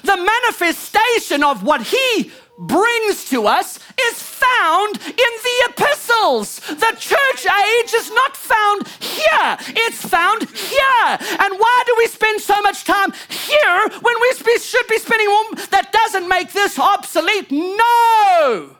[0.02, 6.60] The manifestation of what he brings to us is found in the epistles.
[6.60, 11.18] The church age is not found here, it's found here.
[11.40, 15.28] And why do we spend so much time here when we should be spending?
[15.70, 17.50] That doesn't make this obsolete.
[17.50, 18.76] No.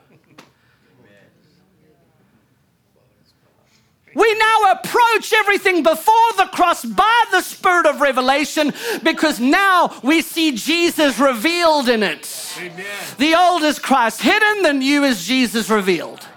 [4.13, 10.21] We now approach everything before the cross by the spirit of revelation because now we
[10.21, 12.53] see Jesus revealed in it.
[12.59, 12.85] Amen.
[13.17, 16.27] The old is Christ hidden, the new is Jesus revealed.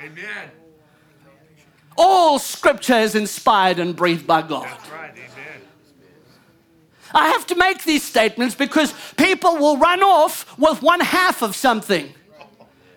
[0.00, 0.50] Amen.
[1.98, 4.64] All scripture is inspired and breathed by God.
[4.90, 5.02] Right.
[7.14, 11.54] I have to make these statements because people will run off with one half of
[11.54, 12.12] something.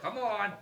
[0.01, 0.53] Come on.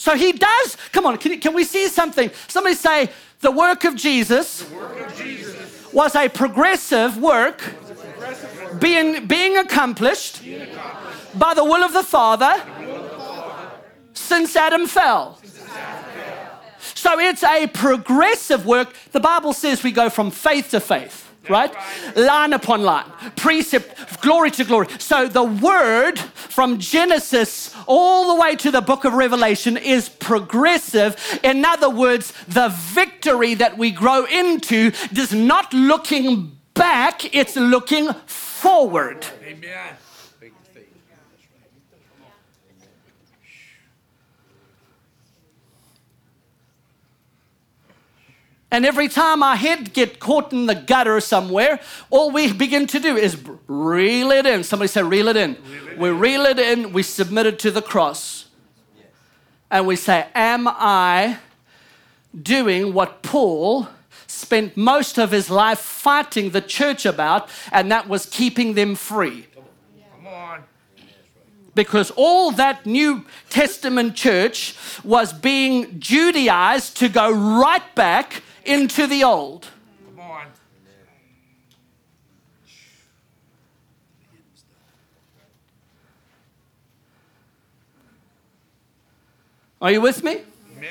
[0.00, 2.30] So he does, come on, can, can we see something?
[2.48, 4.64] Somebody say, the work of Jesus,
[5.92, 7.62] was a progressive work
[8.80, 10.40] being, being accomplished
[11.34, 12.62] by the will of the Father
[14.14, 15.38] since Adam fell.
[16.78, 18.94] So it's a progressive work.
[19.12, 21.72] The Bible says we go from faith to faith, right?
[22.16, 24.88] Line upon line, precept, glory to glory.
[24.98, 31.40] So the word from Genesis all the way to the book of Revelation is progressive.
[31.42, 38.12] In other words, the victory that we grow into is not looking back, it's looking
[38.26, 39.26] forward.
[39.42, 39.96] Amen.
[48.70, 53.00] And every time our head get caught in the gutter somewhere, all we begin to
[53.00, 54.62] do is reel it in.
[54.62, 55.56] Somebody say, reel it in.
[55.98, 58.46] we reel it in, we submit it to the cross.
[59.70, 61.38] And we say, Am I
[62.40, 63.88] doing what Paul
[64.26, 67.48] spent most of his life fighting the church about?
[67.72, 69.46] And that was keeping them free
[70.16, 70.62] Come on.
[71.74, 79.24] because all that New Testament church was being Judaized to go right back into the
[79.24, 79.68] old.
[80.06, 80.46] Come on.
[89.82, 90.42] Are you with me?
[90.76, 90.90] Amen.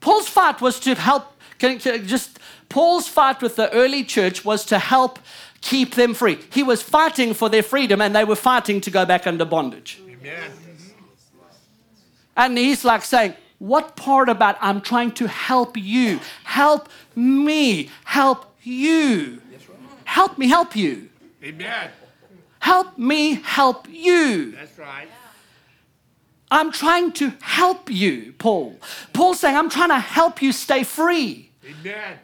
[0.00, 2.38] Paul's fight was to help, can, can- just
[2.68, 5.18] Paul's fight with the early church was to help
[5.60, 6.38] keep them free.
[6.52, 10.00] He was fighting for their freedom and they were fighting to go back under bondage.
[10.08, 10.50] Amen.
[12.36, 16.20] And he's like saying, What part about I'm trying to help you?
[16.44, 17.90] Help me.
[18.04, 19.40] Help you.
[20.04, 21.08] Help me help you.
[21.42, 21.90] Amen.
[22.60, 24.52] Help me help you.
[24.52, 25.08] That's right.
[26.50, 28.76] I'm trying to help you, Paul.
[29.12, 31.50] Paul's saying, I'm trying to help you stay free.
[31.64, 32.18] Amen.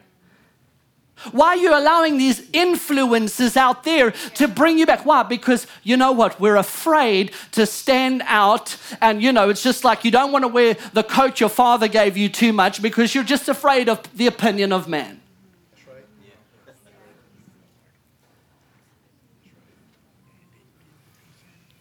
[1.31, 5.05] Why are you allowing these influences out there to bring you back?
[5.05, 5.23] Why?
[5.23, 6.39] Because you know what?
[6.39, 8.77] We're afraid to stand out.
[9.01, 11.87] And you know, it's just like you don't want to wear the coat your father
[11.87, 15.21] gave you too much because you're just afraid of the opinion of man.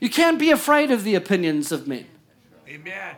[0.03, 2.07] You can't be afraid of the opinions of men.
[2.69, 3.15] Amen.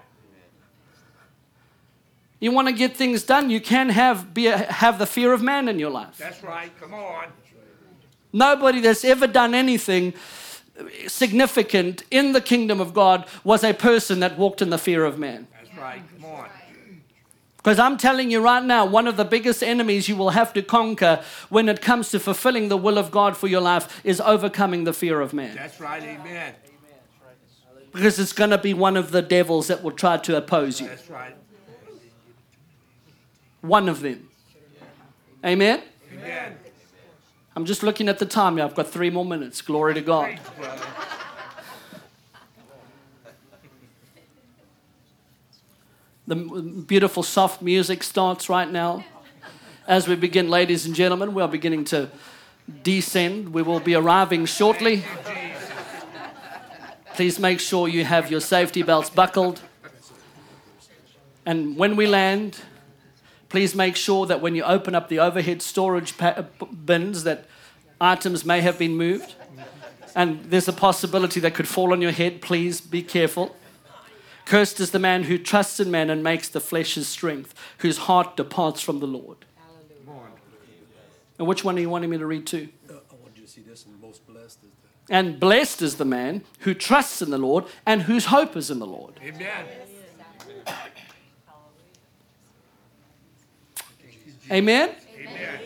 [2.40, 5.42] You want to get things done, you can have, be a, have the fear of
[5.42, 6.18] man in your life.
[6.18, 6.70] That's right.
[6.80, 7.26] Come on.
[8.32, 10.12] Nobody that's ever done anything
[11.06, 15.18] significant in the kingdom of God was a person that walked in the fear of
[15.18, 15.46] man.
[15.52, 16.02] That's right.
[16.16, 16.48] Come on.
[17.56, 20.62] Because I'm telling you right now, one of the biggest enemies you will have to
[20.62, 24.84] conquer when it comes to fulfilling the will of God for your life is overcoming
[24.84, 25.54] the fear of man.
[25.54, 26.02] That's right.
[26.02, 26.54] Amen.
[27.92, 30.88] Because it's going to be one of the devils that will try to oppose you.
[30.88, 31.34] That's right.
[33.64, 34.28] One of them.
[35.42, 35.82] Amen?
[36.12, 36.56] Amen.
[37.56, 38.60] I'm just looking at the time.
[38.60, 39.62] I've got three more minutes.
[39.62, 40.38] Glory to God.
[46.26, 49.02] The beautiful soft music starts right now.
[49.88, 52.10] As we begin, ladies and gentlemen, we are beginning to
[52.82, 53.54] descend.
[53.54, 55.04] We will be arriving shortly.
[57.14, 59.62] Please make sure you have your safety belts buckled.
[61.46, 62.60] And when we land,
[63.54, 66.44] please make sure that when you open up the overhead storage pa-
[66.84, 67.44] bins that
[68.00, 69.36] items may have been moved
[70.16, 73.54] and there's a possibility that could fall on your head, please be careful.
[74.44, 77.98] Cursed is the man who trusts in man and makes the flesh his strength, whose
[77.98, 79.44] heart departs from the Lord.
[81.38, 82.68] And which one are you wanting me to read to?
[82.90, 84.58] Uh, I want you to see this, most blessed
[85.08, 88.80] And blessed is the man who trusts in the Lord and whose hope is in
[88.80, 89.20] the Lord.
[89.22, 89.66] Amen.
[94.50, 94.90] Amen?
[95.18, 95.60] Amen.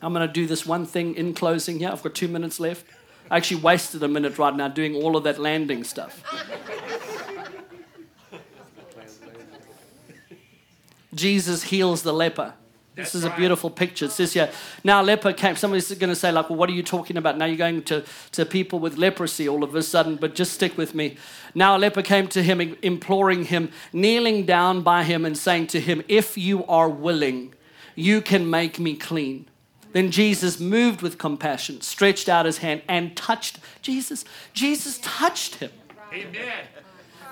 [0.00, 1.90] I'm going to do this one thing in closing here.
[1.90, 2.86] I've got two minutes left.
[3.30, 6.22] I actually wasted a minute right now doing all of that landing stuff.
[11.14, 12.54] Jesus heals the leper.
[12.94, 14.04] This is a beautiful picture.
[14.04, 14.50] It says here,
[14.84, 15.56] now leper came.
[15.56, 17.38] Somebody's going to say, like, well, what are you talking about?
[17.38, 20.76] Now you're going to, to people with leprosy all of a sudden, but just stick
[20.76, 21.16] with me.
[21.54, 25.80] Now a leper came to him, imploring him, kneeling down by him, and saying to
[25.80, 27.54] him, If you are willing,
[27.94, 29.48] you can make me clean.
[29.92, 34.24] Then Jesus, moved with compassion, stretched out his hand and touched Jesus.
[34.52, 35.70] Jesus touched him.
[36.12, 36.64] Amen.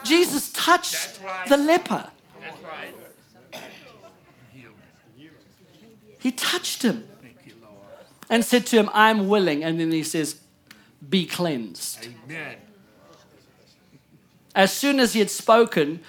[0.05, 1.49] Jesus touched right.
[1.49, 2.11] the leper.
[2.41, 2.95] That's right.
[6.21, 7.09] He touched him
[7.45, 7.55] you,
[8.29, 9.65] and said to him, I'm willing.
[9.65, 10.41] And then he says,
[11.09, 12.07] Be cleansed.
[12.27, 12.57] Amen.
[14.55, 16.01] As soon as he had spoken,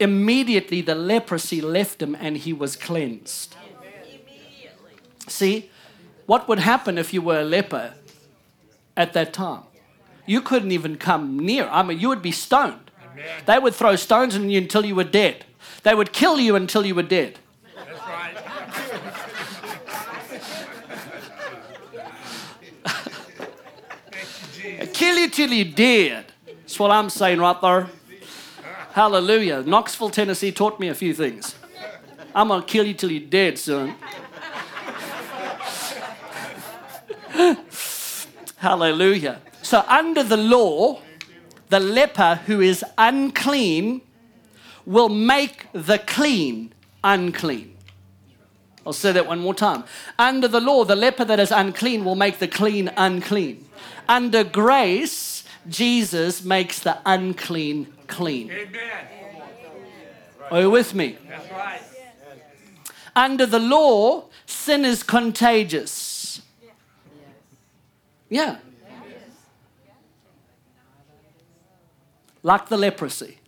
[0.00, 3.54] immediately the leprosy left him and he was cleansed.
[5.26, 5.70] See,
[6.24, 7.94] what would happen if you were a leper
[8.96, 9.62] at that time?
[10.24, 11.68] You couldn't even come near.
[11.68, 12.90] I mean, you would be stoned.
[13.12, 13.42] Amen.
[13.46, 15.44] They would throw stones on you until you were dead.
[15.82, 17.38] They would kill you until you were dead.
[25.08, 26.26] You, you till you're dead.
[26.46, 27.88] That's what I'm saying right there.
[28.92, 29.62] Hallelujah.
[29.62, 31.54] Knoxville, Tennessee taught me a few things.
[32.34, 33.94] I'm going to kill you till you're dead, son.
[38.56, 39.40] Hallelujah.
[39.62, 41.00] So, under the law,
[41.70, 44.02] the leper who is unclean
[44.84, 47.74] will make the clean unclean.
[48.86, 49.84] I'll say that one more time.
[50.18, 53.67] Under the law, the leper that is unclean will make the clean unclean.
[54.08, 58.50] Under grace, Jesus makes the unclean clean.
[58.50, 59.06] Amen.
[60.50, 61.18] Are you with me?
[61.28, 61.80] That's right.
[63.14, 66.40] Under the law, sin is contagious.
[68.30, 68.58] Yeah.
[72.42, 73.38] Like the leprosy.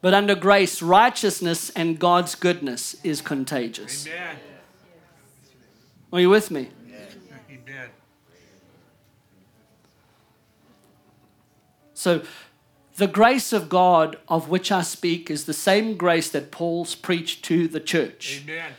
[0.00, 4.06] But under grace, righteousness and God's goodness is contagious.
[4.06, 4.36] Amen.
[6.12, 6.68] Are you with me?
[7.50, 7.90] Amen.
[11.98, 12.22] So,
[12.94, 17.44] the grace of God of which I speak is the same grace that Paul's preached
[17.46, 18.44] to the church.
[18.44, 18.72] Amen.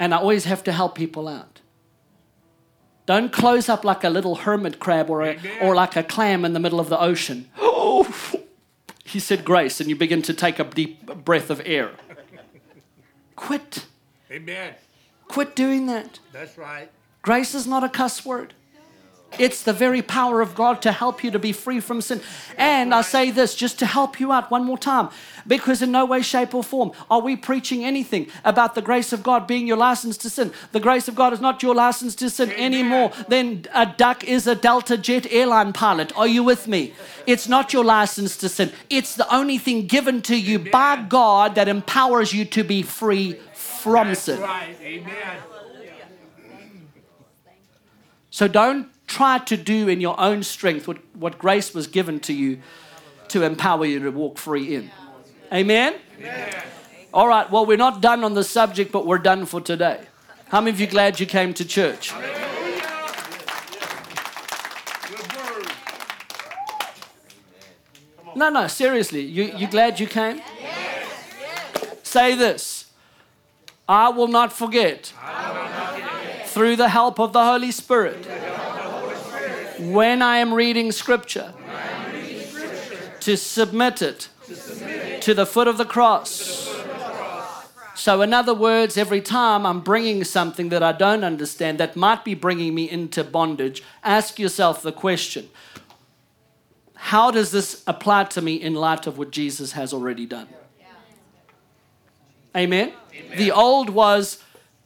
[0.00, 1.60] And I always have to help people out.
[3.06, 6.52] Don't close up like a little hermit crab or, a, or like a clam in
[6.52, 7.48] the middle of the ocean.
[7.58, 8.08] Oh,
[9.04, 11.92] he said grace, and you begin to take a deep breath of air.
[13.36, 13.86] Quit.
[14.32, 14.74] Amen.
[15.28, 16.18] Quit doing that.
[16.32, 16.90] That's right.
[17.22, 18.54] Grace is not a cuss word.
[19.38, 22.20] It's the very power of God to help you to be free from sin.
[22.56, 25.08] And I say this just to help you out one more time,
[25.46, 29.22] because in no way, shape, or form are we preaching anything about the grace of
[29.22, 30.52] God being your license to sin.
[30.72, 34.24] The grace of God is not your license to sin any more than a duck
[34.24, 36.16] is a Delta Jet airline pilot.
[36.16, 36.92] Are you with me?
[37.26, 41.54] It's not your license to sin, it's the only thing given to you by God
[41.54, 44.40] that empowers you to be free from sin.
[44.40, 44.76] right.
[44.82, 45.38] Amen.
[48.30, 52.32] So don't try to do in your own strength what, what grace was given to
[52.32, 52.60] you
[53.28, 54.90] to empower you to walk free in.
[55.52, 55.96] Amen?
[57.12, 60.00] All right, well, we're not done on the subject, but we're done for today.
[60.48, 62.12] How many of you glad you came to church?
[68.36, 69.22] No, no, seriously.
[69.22, 70.40] You, you glad you came?
[72.04, 72.86] Say this
[73.88, 75.12] I will not forget,
[76.44, 78.24] through the help of the Holy Spirit,
[79.80, 81.52] when I am reading Scripture,
[83.20, 84.28] to submit it
[85.22, 86.68] to the foot of the cross.
[87.94, 92.24] So, in other words, every time I'm bringing something that I don't understand that might
[92.24, 95.50] be bringing me into bondage, ask yourself the question
[96.94, 100.48] how does this apply to me in light of what Jesus has already done?
[102.56, 102.92] Amen?
[103.36, 104.42] The old was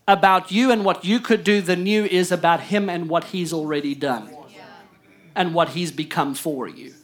[0.07, 3.53] about you and what you could do, the new is about Him and what He's
[3.53, 4.34] already done
[5.35, 6.95] and what He's become for you.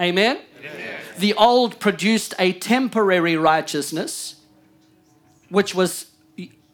[0.00, 0.38] Amen?
[1.18, 4.36] The old produced a temporary righteousness,
[5.48, 6.06] which was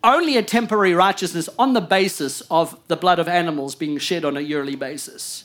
[0.02, 4.36] only a temporary righteousness on the basis of the blood of animals being shed on
[4.36, 5.44] a yearly basis.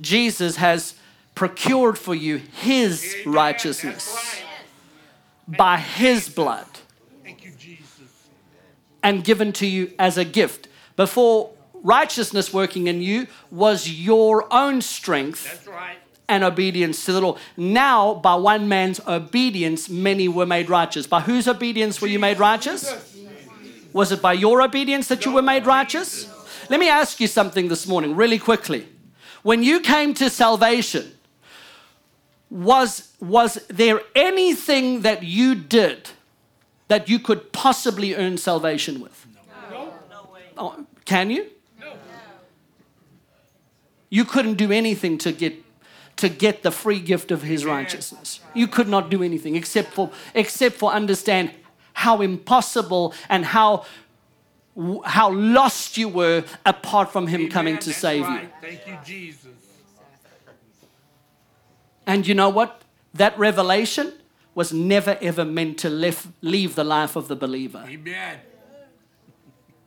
[0.00, 0.94] Jesus has
[1.34, 4.42] procured for you his righteousness
[5.48, 5.58] right.
[5.58, 6.66] by his blood
[7.22, 8.28] Thank you, Jesus.
[9.02, 10.68] and given to you as a gift.
[10.96, 11.51] Before
[11.82, 15.96] righteousness working in you was your own strength right.
[16.28, 17.36] and obedience to the law.
[17.56, 21.06] Now, by one man's obedience, many were made righteous.
[21.06, 23.10] By whose obedience were you made righteous?
[23.92, 26.28] Was it by your obedience that you were made righteous?
[26.70, 28.88] Let me ask you something this morning, really quickly.
[29.42, 31.12] When you came to salvation,
[32.48, 36.10] was, was there anything that you did
[36.88, 39.26] that you could possibly earn salvation with?
[40.56, 41.46] Oh, can you?
[44.12, 45.54] You couldn't do anything to get
[46.16, 48.40] to get the free gift of his righteousness.
[48.52, 51.50] You could not do anything except for except for understand
[51.94, 53.86] how impossible and how
[55.06, 58.42] how lost you were apart from him coming to save right.
[58.42, 58.48] you.
[58.60, 59.46] Thank you, Jesus.
[62.06, 62.82] And you know what?
[63.14, 64.12] That revelation
[64.54, 67.82] was never ever meant to leave, leave the life of the believer.
[67.88, 68.40] Amen.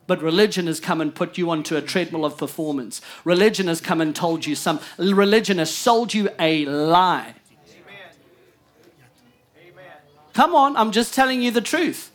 [0.06, 3.00] But religion has come and put you onto a treadmill of performance.
[3.24, 4.80] Religion has come and told you some.
[4.98, 7.34] Religion has sold you a lie.
[10.32, 12.12] Come on, I'm just telling you the truth.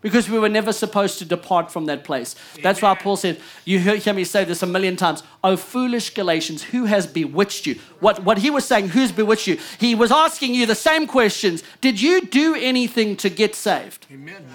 [0.00, 2.36] Because we were never supposed to depart from that place.
[2.62, 5.24] That's why Paul said, You hear me say this a million times.
[5.42, 7.74] Oh, foolish Galatians, who has bewitched you?
[7.98, 9.58] What, what he was saying, who's bewitched you?
[9.80, 11.64] He was asking you the same questions.
[11.80, 14.06] Did you do anything to get saved?
[14.12, 14.46] Amen.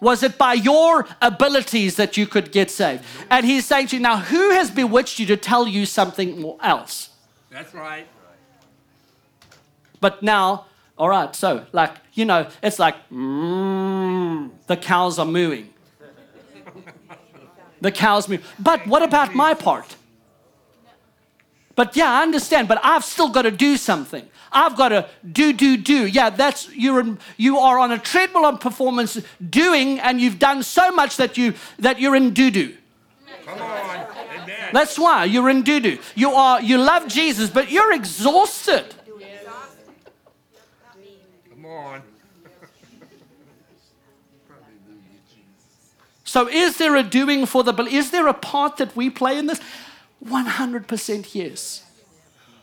[0.00, 3.04] Was it by your abilities that you could get saved?
[3.30, 7.10] And he's saying to you, now who has bewitched you to tell you something else?
[7.50, 8.06] That's right.
[10.00, 15.68] But now, all right, so like, you know, it's like, mm, the cows are mooing.
[17.82, 18.36] The cows moo.
[18.58, 19.96] But what about my part?
[21.76, 24.28] But yeah, I understand, but I've still got to do something.
[24.52, 26.06] I've got to do, do, do.
[26.06, 30.62] Yeah, that's you're in, you are on a treadmill of performance doing, and you've done
[30.62, 32.76] so much that you that you're in doo doo.
[33.46, 34.06] Come on.
[34.42, 34.70] Amen.
[34.72, 35.98] That's why you're in doo doo.
[36.14, 38.94] You are you love Jesus, but you're exhausted.
[41.50, 42.02] Come on.
[46.24, 49.46] So is there a doing for the is there a part that we play in
[49.46, 49.60] this?
[50.24, 51.84] 100% yes.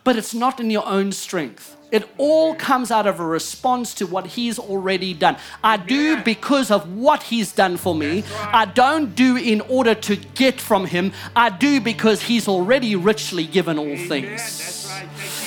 [0.03, 1.76] But it's not in your own strength.
[1.91, 5.38] It all comes out of a response to what he's already done.
[5.64, 8.24] I do because of what he's done for me.
[8.38, 11.14] I don't do in order to get from him.
[11.36, 14.91] I do because he's already richly given all things.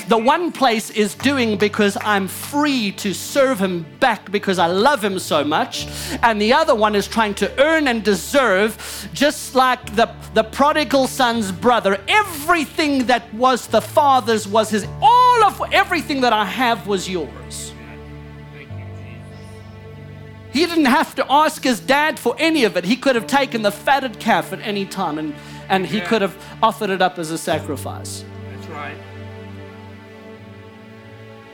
[0.01, 0.09] That's right.
[0.09, 0.17] Thank you.
[0.17, 5.03] The one place is doing because I'm free to serve him back because I love
[5.05, 5.87] him so much.
[6.23, 11.07] And the other one is trying to earn and deserve, just like the, the prodigal
[11.07, 12.01] son's brother.
[12.09, 14.87] Everything that was the father's was his.
[15.01, 17.73] All of everything that I have was yours.
[18.53, 19.39] Thank you, Jesus.
[20.53, 22.85] He didn't have to ask his dad for any of it.
[22.85, 25.35] He could have taken the fatted calf at any time and,
[25.69, 26.07] and he Yeah.
[26.07, 28.25] could have offered it up as a sacrifice.
[28.55, 28.97] That's right.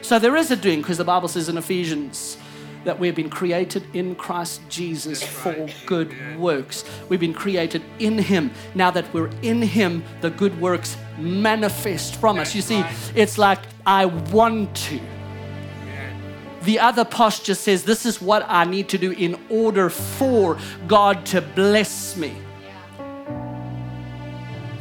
[0.07, 2.37] So there is a doing because the Bible says in Ephesians
[2.85, 6.85] that we've been created in Christ Jesus for good works.
[7.09, 8.53] We've been created in Him.
[8.77, 12.55] Now that we're in Him, the good works manifest from us.
[12.55, 12.85] You see,
[13.17, 15.01] it's like I want to.
[16.63, 21.27] The other posture says, This is what I need to do in order for God
[21.27, 22.33] to bless me.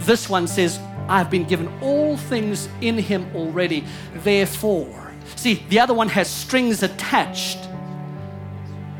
[0.02, 3.86] This one says, I've been given all things in him already.
[4.14, 5.05] Therefore,
[5.46, 7.60] see, the other one has strings attached.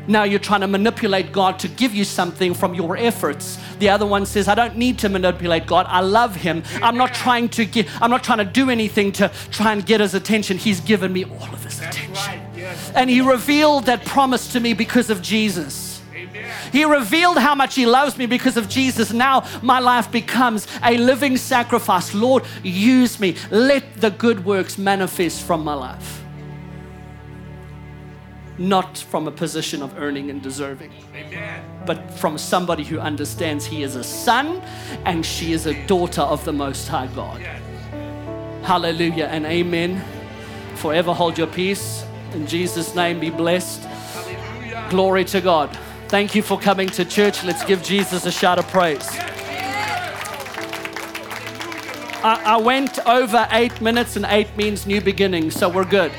[0.08, 3.58] Now you're trying to manipulate God to give you something from your efforts.
[3.80, 5.86] The other one says, I don't need to manipulate God.
[5.88, 6.62] I love him.
[6.80, 10.00] I'm not trying to get I'm not trying to do anything to try and get
[10.00, 10.58] his attention.
[10.58, 12.14] He's given me all of his That's attention.
[12.14, 12.40] right.
[12.54, 12.92] Yes.
[12.94, 16.00] And he revealed that promise to me because of Jesus.
[16.14, 16.54] Amen.
[16.72, 19.12] He revealed how much He loves me because of Jesus.
[19.12, 22.14] Now my life becomes a living sacrifice.
[22.14, 23.34] Lord, use me.
[23.50, 26.25] Let the good works manifest from my life.
[28.58, 31.62] Not from a position of earning and deserving, Amen.
[31.84, 34.62] but from somebody who understands He is a son
[35.04, 37.40] and she is a daughter of the Most High God.
[37.40, 37.60] Yes.
[38.66, 40.02] Hallelujah and amen.
[40.74, 42.04] Forever hold your peace.
[42.32, 43.82] In Jesus' name, be blessed.
[43.84, 44.86] Hallelujah.
[44.90, 45.78] Glory to God.
[46.08, 47.44] Thank you for coming to church.
[47.44, 49.06] Let's give Jesus a shout of praise.
[52.26, 56.10] I, I went over eight minutes, and eight means new beginning, so we're good.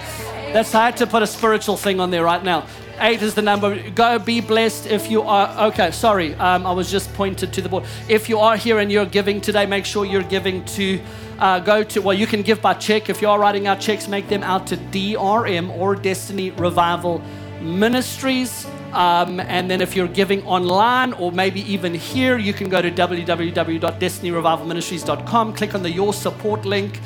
[0.53, 2.65] That's I had to put a spiritual thing on there right now.
[2.99, 3.77] Eight is the number.
[3.91, 5.67] Go be blessed if you are.
[5.67, 6.33] Okay, sorry.
[6.35, 7.83] Um, I was just pointed to the board.
[8.07, 10.99] If you are here and you're giving today, make sure you're giving to.
[11.37, 13.09] Uh, go to well, you can give by check.
[13.09, 17.21] If you are writing out checks, make them out to DRM or Destiny Revival
[17.61, 18.65] Ministries.
[18.93, 22.89] Um, and then if you're giving online or maybe even here, you can go to
[22.89, 26.99] www.destinyrevivalministries.com, click on the Your Support link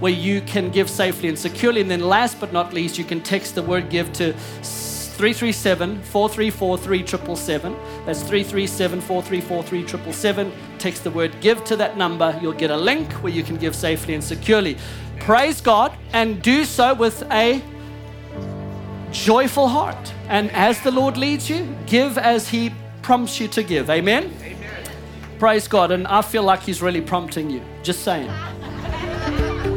[0.00, 1.80] where you can give safely and securely.
[1.80, 6.78] And then last but not least, you can text the word give to 337 434
[6.78, 8.04] 3777.
[8.04, 10.52] That's 337 434 3777.
[10.78, 12.36] Text the word give to that number.
[12.42, 14.76] You'll get a link where you can give safely and securely.
[15.20, 17.62] Praise God and do so with a
[19.12, 20.12] joyful heart.
[20.28, 23.90] And as the Lord leads you, give as He prompts you to give.
[23.90, 24.32] Amen?
[25.38, 25.92] Praise God.
[25.92, 27.62] And I feel like He's really prompting you.
[27.82, 28.30] Just saying.